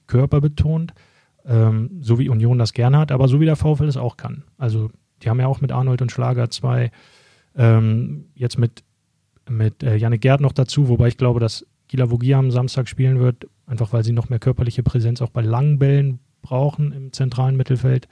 körperbetont 0.08 0.94
ähm, 1.46 2.00
so 2.02 2.20
wie 2.20 2.30
Union 2.30 2.58
das 2.58 2.74
gerne 2.74 2.98
hat, 2.98 3.12
aber 3.12 3.28
so 3.28 3.40
wie 3.40 3.46
der 3.46 3.56
VfL 3.56 3.88
es 3.88 3.98
auch 3.98 4.18
kann. 4.18 4.44
Also 4.58 4.90
die 5.22 5.30
haben 5.30 5.40
ja 5.40 5.48
auch 5.48 5.62
mit 5.62 5.72
Arnold 5.72 6.02
und 6.02 6.12
Schlager 6.12 6.50
zwei, 6.50 6.92
ähm, 7.56 8.26
jetzt 8.34 8.58
mit, 8.58 8.84
mit 9.50 9.84
äh, 9.84 9.96
Janik 9.96 10.22
Gerd 10.22 10.42
noch 10.42 10.54
dazu, 10.54 10.88
wobei 10.90 11.08
ich 11.08 11.18
glaube, 11.18 11.40
dass 11.40 11.66
Gila 11.88 12.10
Vogia 12.10 12.40
am 12.40 12.52
Samstag 12.52 12.88
spielen 12.88 13.20
wird, 13.20 13.48
einfach 13.66 13.92
weil 13.94 14.04
sie 14.04 14.14
noch 14.14 14.30
mehr 14.30 14.40
körperliche 14.40 14.84
Präsenz 14.84 15.22
auch 15.22 15.30
bei 15.30 15.42
langen 15.42 15.80
Bällen 15.80 16.20
brauchen 16.42 16.92
im 16.92 17.14
zentralen 17.14 17.58
Mittelfeld. 17.58 18.08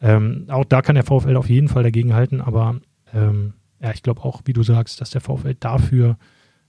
Ähm, 0.00 0.46
auch 0.48 0.64
da 0.64 0.80
kann 0.80 0.94
der 0.94 1.04
VfL 1.04 1.36
auf 1.36 1.48
jeden 1.48 1.68
Fall 1.68 1.82
dagegen 1.82 2.14
halten, 2.14 2.40
aber 2.40 2.80
ähm, 3.12 3.54
ja, 3.80 3.92
ich 3.92 4.02
glaube 4.02 4.22
auch, 4.22 4.42
wie 4.44 4.52
du 4.52 4.62
sagst, 4.62 5.00
dass 5.00 5.10
der 5.10 5.20
VfL 5.20 5.54
dafür 5.54 6.16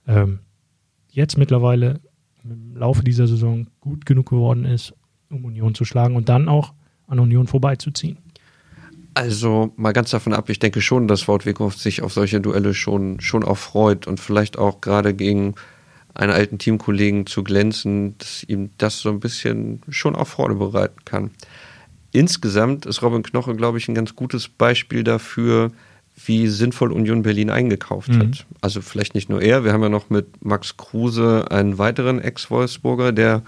ähm, 0.08 0.40
jetzt 1.10 1.38
mittlerweile 1.38 2.02
im 2.44 2.76
Laufe 2.76 3.04
dieser 3.04 3.28
Saison 3.28 3.68
gut 3.80 4.06
genug 4.06 4.30
geworden 4.30 4.66
ist, 4.66 4.94
um 5.32 5.46
Union 5.46 5.76
zu 5.76 5.86
schlagen 5.86 6.16
und 6.16 6.30
dann 6.30 6.48
auch 6.48 6.74
an 7.08 7.20
Union 7.20 7.48
vorbeizuziehen. 7.48 8.18
Also 9.14 9.74
mal 9.76 9.92
ganz 9.92 10.12
davon 10.12 10.34
ab, 10.34 10.50
ich 10.50 10.60
denke 10.60 10.82
schon, 10.82 11.08
dass 11.08 11.28
Wout 11.28 11.46
Weghorst 11.46 11.80
sich 11.80 12.02
auf 12.02 12.14
solche 12.14 12.40
Duelle 12.40 12.74
schon, 12.74 13.20
schon 13.20 13.44
auch 13.44 13.58
freut 13.58 14.08
und 14.08 14.20
vielleicht 14.20 14.58
auch 14.58 14.80
gerade 14.80 15.14
gegen 15.14 15.56
einen 16.14 16.32
alten 16.32 16.58
Teamkollegen 16.58 17.26
zu 17.26 17.44
glänzen, 17.44 18.18
dass 18.18 18.44
ihm 18.44 18.70
das 18.78 19.00
so 19.00 19.10
ein 19.10 19.20
bisschen 19.20 19.82
schon 19.90 20.16
auch 20.16 20.28
Freude 20.28 20.56
bereiten 20.56 21.04
kann. 21.04 21.32
Insgesamt 22.14 22.86
ist 22.86 23.02
Robin 23.02 23.24
Knoche, 23.24 23.56
glaube 23.56 23.78
ich, 23.78 23.88
ein 23.88 23.96
ganz 23.96 24.16
gutes 24.16 24.48
Beispiel 24.48 25.04
dafür, 25.04 25.72
wie 26.26 26.48
sinnvoll 26.48 26.92
Union 26.92 27.24
Berlin 27.24 27.50
eingekauft 27.50 28.10
mhm. 28.10 28.20
hat. 28.20 28.46
Also 28.60 28.82
vielleicht 28.82 29.16
nicht 29.16 29.30
nur 29.30 29.42
er, 29.42 29.64
wir 29.64 29.74
haben 29.74 29.84
ja 29.84 29.90
noch 29.90 30.10
mit 30.10 30.44
Max 30.44 30.78
Kruse 30.78 31.50
einen 31.50 31.78
weiteren 31.78 32.20
Ex-Wolfsburger, 32.20 33.12
der 33.12 33.44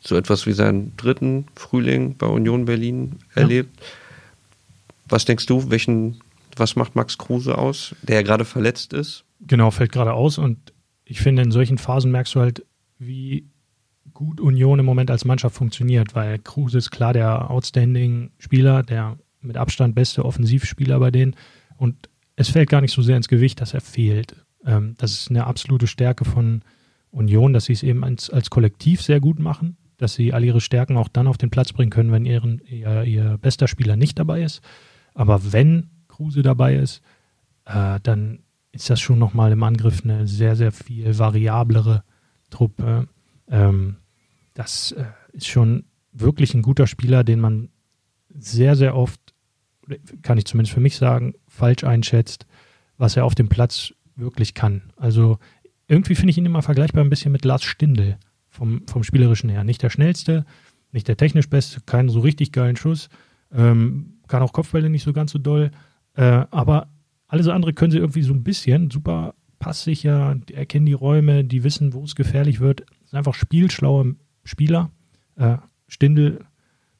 so 0.00 0.16
etwas 0.16 0.46
wie 0.46 0.52
seinen 0.52 0.96
dritten 0.96 1.46
Frühling 1.54 2.16
bei 2.16 2.26
Union 2.26 2.64
Berlin 2.64 3.16
erlebt. 3.34 3.78
Ja. 3.78 3.86
Was 5.08 5.24
denkst 5.24 5.46
du, 5.46 5.70
welchen, 5.70 6.20
was 6.56 6.76
macht 6.76 6.96
Max 6.96 7.18
Kruse 7.18 7.58
aus, 7.58 7.94
der 8.02 8.16
ja 8.16 8.22
gerade 8.22 8.44
verletzt 8.44 8.92
ist? 8.92 9.24
Genau, 9.40 9.70
fällt 9.70 9.92
gerade 9.92 10.14
aus 10.14 10.38
und 10.38 10.72
ich 11.04 11.20
finde, 11.20 11.42
in 11.42 11.50
solchen 11.50 11.78
Phasen 11.78 12.10
merkst 12.10 12.34
du 12.34 12.40
halt, 12.40 12.64
wie 12.98 13.44
gut 14.14 14.40
Union 14.40 14.78
im 14.78 14.86
Moment 14.86 15.10
als 15.10 15.24
Mannschaft 15.24 15.56
funktioniert, 15.56 16.14
weil 16.14 16.38
Kruse 16.38 16.78
ist 16.78 16.90
klar 16.90 17.12
der 17.12 17.50
outstanding 17.50 18.30
Spieler, 18.38 18.82
der 18.82 19.18
mit 19.40 19.56
Abstand 19.56 19.94
beste 19.94 20.24
Offensivspieler 20.24 20.98
bei 20.98 21.10
denen 21.10 21.34
und 21.76 22.08
es 22.36 22.48
fällt 22.48 22.70
gar 22.70 22.80
nicht 22.80 22.92
so 22.92 23.02
sehr 23.02 23.16
ins 23.16 23.28
Gewicht, 23.28 23.60
dass 23.60 23.74
er 23.74 23.80
fehlt. 23.80 24.36
Ähm, 24.64 24.94
das 24.98 25.12
ist 25.12 25.30
eine 25.30 25.46
absolute 25.46 25.86
Stärke 25.86 26.24
von 26.24 26.62
Union, 27.10 27.52
dass 27.52 27.64
sie 27.64 27.72
es 27.72 27.82
eben 27.82 28.04
als, 28.04 28.30
als 28.30 28.50
Kollektiv 28.50 29.02
sehr 29.02 29.20
gut 29.20 29.38
machen 29.38 29.76
dass 30.00 30.14
sie 30.14 30.32
all 30.32 30.42
ihre 30.42 30.62
Stärken 30.62 30.96
auch 30.96 31.08
dann 31.08 31.26
auf 31.26 31.36
den 31.36 31.50
Platz 31.50 31.74
bringen 31.74 31.90
können, 31.90 32.10
wenn 32.10 32.24
ihren, 32.24 32.62
ihr, 32.66 33.04
ihr 33.04 33.38
bester 33.38 33.68
Spieler 33.68 33.96
nicht 33.96 34.18
dabei 34.18 34.42
ist. 34.42 34.62
Aber 35.12 35.52
wenn 35.52 35.90
Kruse 36.08 36.40
dabei 36.40 36.76
ist, 36.76 37.02
äh, 37.66 38.00
dann 38.02 38.40
ist 38.72 38.88
das 38.88 38.98
schon 38.98 39.18
nochmal 39.18 39.52
im 39.52 39.62
Angriff 39.62 40.02
eine 40.02 40.26
sehr, 40.26 40.56
sehr 40.56 40.72
viel 40.72 41.18
variablere 41.18 42.02
Truppe. 42.48 43.08
Ähm, 43.50 43.96
das 44.54 44.92
äh, 44.92 45.04
ist 45.32 45.48
schon 45.48 45.84
wirklich 46.12 46.54
ein 46.54 46.62
guter 46.62 46.86
Spieler, 46.86 47.22
den 47.22 47.40
man 47.40 47.68
sehr, 48.30 48.76
sehr 48.76 48.96
oft, 48.96 49.20
kann 50.22 50.38
ich 50.38 50.46
zumindest 50.46 50.72
für 50.72 50.80
mich 50.80 50.96
sagen, 50.96 51.34
falsch 51.46 51.84
einschätzt, 51.84 52.46
was 52.96 53.16
er 53.16 53.26
auf 53.26 53.34
dem 53.34 53.50
Platz 53.50 53.92
wirklich 54.16 54.54
kann. 54.54 54.92
Also 54.96 55.38
irgendwie 55.88 56.14
finde 56.14 56.30
ich 56.30 56.38
ihn 56.38 56.46
immer 56.46 56.62
vergleichbar 56.62 57.04
ein 57.04 57.10
bisschen 57.10 57.32
mit 57.32 57.44
Lars 57.44 57.64
Stindl 57.64 58.16
vom, 58.50 58.82
vom 58.86 59.02
Spielerischen 59.02 59.48
her. 59.48 59.64
Nicht 59.64 59.82
der 59.82 59.90
schnellste, 59.90 60.44
nicht 60.92 61.08
der 61.08 61.16
technisch 61.16 61.48
beste, 61.48 61.80
keinen 61.80 62.08
so 62.08 62.20
richtig 62.20 62.52
geilen 62.52 62.76
Schuss, 62.76 63.08
ähm, 63.52 64.18
kann 64.28 64.42
auch 64.42 64.52
Kopfbälle 64.52 64.90
nicht 64.90 65.04
so 65.04 65.12
ganz 65.12 65.32
so 65.32 65.38
doll, 65.38 65.70
äh, 66.14 66.44
aber 66.50 66.88
alles 67.26 67.48
andere 67.48 67.72
können 67.72 67.92
sie 67.92 67.98
irgendwie 67.98 68.22
so 68.22 68.34
ein 68.34 68.42
bisschen, 68.42 68.90
super 68.90 69.34
passsicher, 69.60 70.34
die 70.48 70.54
erkennen 70.54 70.86
die 70.86 70.92
Räume, 70.92 71.44
die 71.44 71.62
wissen, 71.62 71.92
wo 71.92 72.02
es 72.02 72.16
gefährlich 72.16 72.60
wird. 72.60 72.84
Sind 73.04 73.18
einfach 73.18 73.34
spielschlaue 73.34 74.16
Spieler. 74.42 74.90
Äh, 75.36 75.58
Stindel 75.86 76.40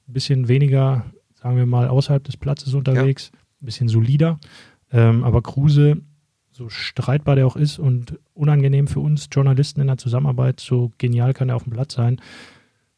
ein 0.08 0.12
bisschen 0.12 0.46
weniger, 0.46 1.06
sagen 1.34 1.56
wir 1.56 1.66
mal, 1.66 1.88
außerhalb 1.88 2.22
des 2.22 2.36
Platzes 2.36 2.74
unterwegs, 2.74 3.30
ja. 3.32 3.40
ein 3.62 3.66
bisschen 3.66 3.88
solider. 3.88 4.38
Ähm, 4.92 5.24
aber 5.24 5.42
Kruse 5.42 6.02
so 6.60 6.68
streitbar 6.68 7.36
der 7.36 7.46
auch 7.46 7.56
ist 7.56 7.78
und 7.78 8.18
unangenehm 8.34 8.86
für 8.86 9.00
uns 9.00 9.28
Journalisten 9.32 9.80
in 9.80 9.86
der 9.86 9.96
Zusammenarbeit, 9.96 10.60
so 10.60 10.92
genial 10.98 11.32
kann 11.32 11.48
er 11.48 11.56
auf 11.56 11.64
dem 11.64 11.72
Platz 11.72 11.94
sein. 11.94 12.20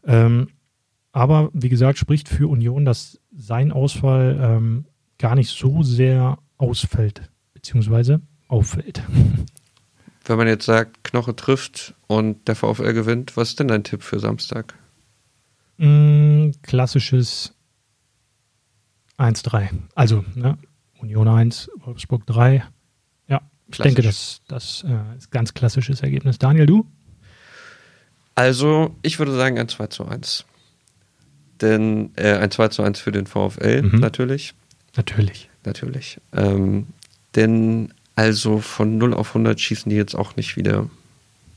Ähm, 0.05 0.49
aber 1.13 1.49
wie 1.53 1.69
gesagt, 1.69 1.97
spricht 1.97 2.29
für 2.29 2.49
Union, 2.49 2.85
dass 2.85 3.21
sein 3.31 3.71
Ausfall 3.71 4.37
ähm, 4.43 4.87
gar 5.17 5.37
nicht 5.37 5.51
so 5.51 5.85
sehr 5.85 6.39
ausfällt, 6.59 7.31
beziehungsweise 7.55 8.21
auffällt. 8.49 9.05
Wenn 10.25 10.39
man 10.39 10.49
jetzt 10.49 10.67
sagt, 10.67 11.05
Knoche 11.05 11.37
trifft 11.37 11.95
und 12.09 12.49
der 12.49 12.57
VfL 12.57 12.93
gewinnt, 12.95 13.37
was 13.37 13.51
ist 13.51 13.61
denn 13.61 13.69
dein 13.69 13.85
Tipp 13.85 14.03
für 14.03 14.19
Samstag? 14.19 14.75
Mm, 15.77 16.51
klassisches 16.63 17.55
1-3. 19.19 19.69
Also, 19.95 20.25
ne? 20.35 20.59
Union 20.99 21.29
1, 21.29 21.71
Wolfsburg 21.77 22.27
3. 22.27 22.65
Ich 23.73 23.79
denke, 23.79 24.03
das, 24.03 24.43
das 24.49 24.85
äh, 24.87 25.17
ist 25.17 25.29
ein 25.29 25.31
ganz 25.31 25.55
klassisches 25.55 26.03
Ergebnis. 26.03 26.39
Daniel, 26.39 26.67
du? 26.67 26.87
Also, 28.35 28.97
ich 29.03 29.19
würde 29.19 29.35
sagen 29.35 29.59
ein 29.59 29.69
2 29.69 29.87
zu 29.89 30.07
1. 30.07 30.45
Denn 31.61 32.11
äh, 32.17 32.35
ein 32.35 32.51
2 32.51 32.69
zu 32.69 32.83
1 32.83 32.99
für 32.99 33.13
den 33.13 33.27
VfL 33.27 33.83
mhm. 33.83 34.01
natürlich. 34.01 34.55
Natürlich. 34.97 35.49
Natürlich. 35.65 36.21
Ähm, 36.33 36.89
denn 37.35 37.93
also 38.15 38.59
von 38.59 38.99
0 38.99 39.15
auf 39.15 39.29
100 39.29 39.59
schießen 39.59 39.89
die 39.89 39.97
jetzt 39.97 40.15
auch 40.15 40.37
nicht 40.37 40.57
wieder 40.57 40.91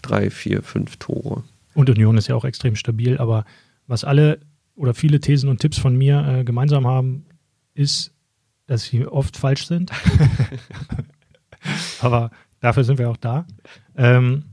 3, 0.03 0.29
4, 0.29 0.63
5 0.63 0.97
Tore. 0.97 1.43
Und 1.73 1.89
Union 1.89 2.17
ist 2.17 2.27
ja 2.27 2.35
auch 2.35 2.45
extrem 2.45 2.75
stabil, 2.75 3.17
aber 3.17 3.45
was 3.87 4.03
alle 4.03 4.39
oder 4.75 4.93
viele 4.93 5.19
Thesen 5.19 5.49
und 5.49 5.59
Tipps 5.59 5.77
von 5.77 5.97
mir 5.97 6.25
äh, 6.27 6.43
gemeinsam 6.43 6.87
haben, 6.87 7.25
ist, 7.73 8.11
dass 8.67 8.83
sie 8.83 9.05
oft 9.05 9.37
falsch 9.37 9.67
sind. 9.67 9.91
Aber 12.05 12.29
dafür 12.59 12.83
sind 12.83 12.99
wir 12.99 13.09
auch 13.09 13.17
da. 13.17 13.47
Ähm, 13.97 14.43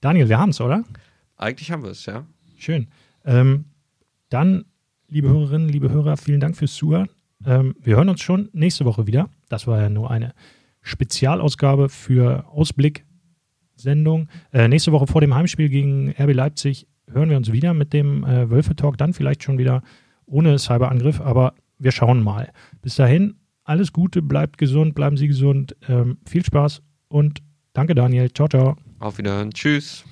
Daniel, 0.00 0.28
wir 0.28 0.38
haben 0.38 0.50
es, 0.50 0.60
oder? 0.60 0.84
Eigentlich 1.36 1.72
haben 1.72 1.82
wir 1.82 1.90
es, 1.90 2.06
ja. 2.06 2.24
Schön. 2.56 2.86
Ähm, 3.24 3.64
dann, 4.28 4.66
liebe 5.08 5.28
Hörerinnen, 5.28 5.68
liebe 5.68 5.90
Hörer, 5.90 6.16
vielen 6.16 6.38
Dank 6.38 6.56
fürs 6.56 6.74
Zuhören. 6.74 7.08
Ähm, 7.44 7.74
wir 7.80 7.96
hören 7.96 8.08
uns 8.08 8.20
schon 8.20 8.50
nächste 8.52 8.84
Woche 8.84 9.08
wieder. 9.08 9.28
Das 9.48 9.66
war 9.66 9.80
ja 9.80 9.88
nur 9.88 10.12
eine 10.12 10.32
Spezialausgabe 10.80 11.88
für 11.88 12.46
Ausblick-Sendung. 12.52 14.28
Äh, 14.52 14.68
nächste 14.68 14.92
Woche 14.92 15.08
vor 15.08 15.20
dem 15.20 15.34
Heimspiel 15.34 15.68
gegen 15.68 16.10
RB 16.10 16.32
Leipzig 16.32 16.86
hören 17.10 17.30
wir 17.30 17.36
uns 17.36 17.50
wieder 17.50 17.74
mit 17.74 17.92
dem 17.92 18.22
äh, 18.22 18.48
Wölfe-Talk. 18.48 18.96
Dann 18.96 19.12
vielleicht 19.12 19.42
schon 19.42 19.58
wieder 19.58 19.82
ohne 20.24 20.56
Cyberangriff, 20.56 21.20
aber 21.20 21.54
wir 21.78 21.90
schauen 21.90 22.22
mal. 22.22 22.52
Bis 22.80 22.94
dahin, 22.94 23.34
alles 23.64 23.92
Gute, 23.92 24.22
bleibt 24.22 24.56
gesund, 24.56 24.94
bleiben 24.94 25.16
Sie 25.16 25.26
gesund. 25.26 25.76
Ähm, 25.88 26.18
viel 26.24 26.44
Spaß 26.44 26.80
und 27.12 27.40
danke, 27.72 27.94
Daniel. 27.94 28.32
Ciao, 28.32 28.48
ciao. 28.48 28.76
Auf 28.98 29.18
Wiedersehen. 29.18 29.52
Tschüss. 29.52 30.04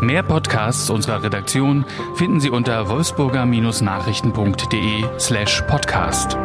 Mehr 0.00 0.24
Podcasts 0.24 0.90
unserer 0.90 1.22
Redaktion 1.22 1.84
finden 2.16 2.40
Sie 2.40 2.50
unter 2.50 2.88
wolfsburger-nachrichten.de 2.88 5.04
slash 5.20 5.62
podcast. 5.68 6.36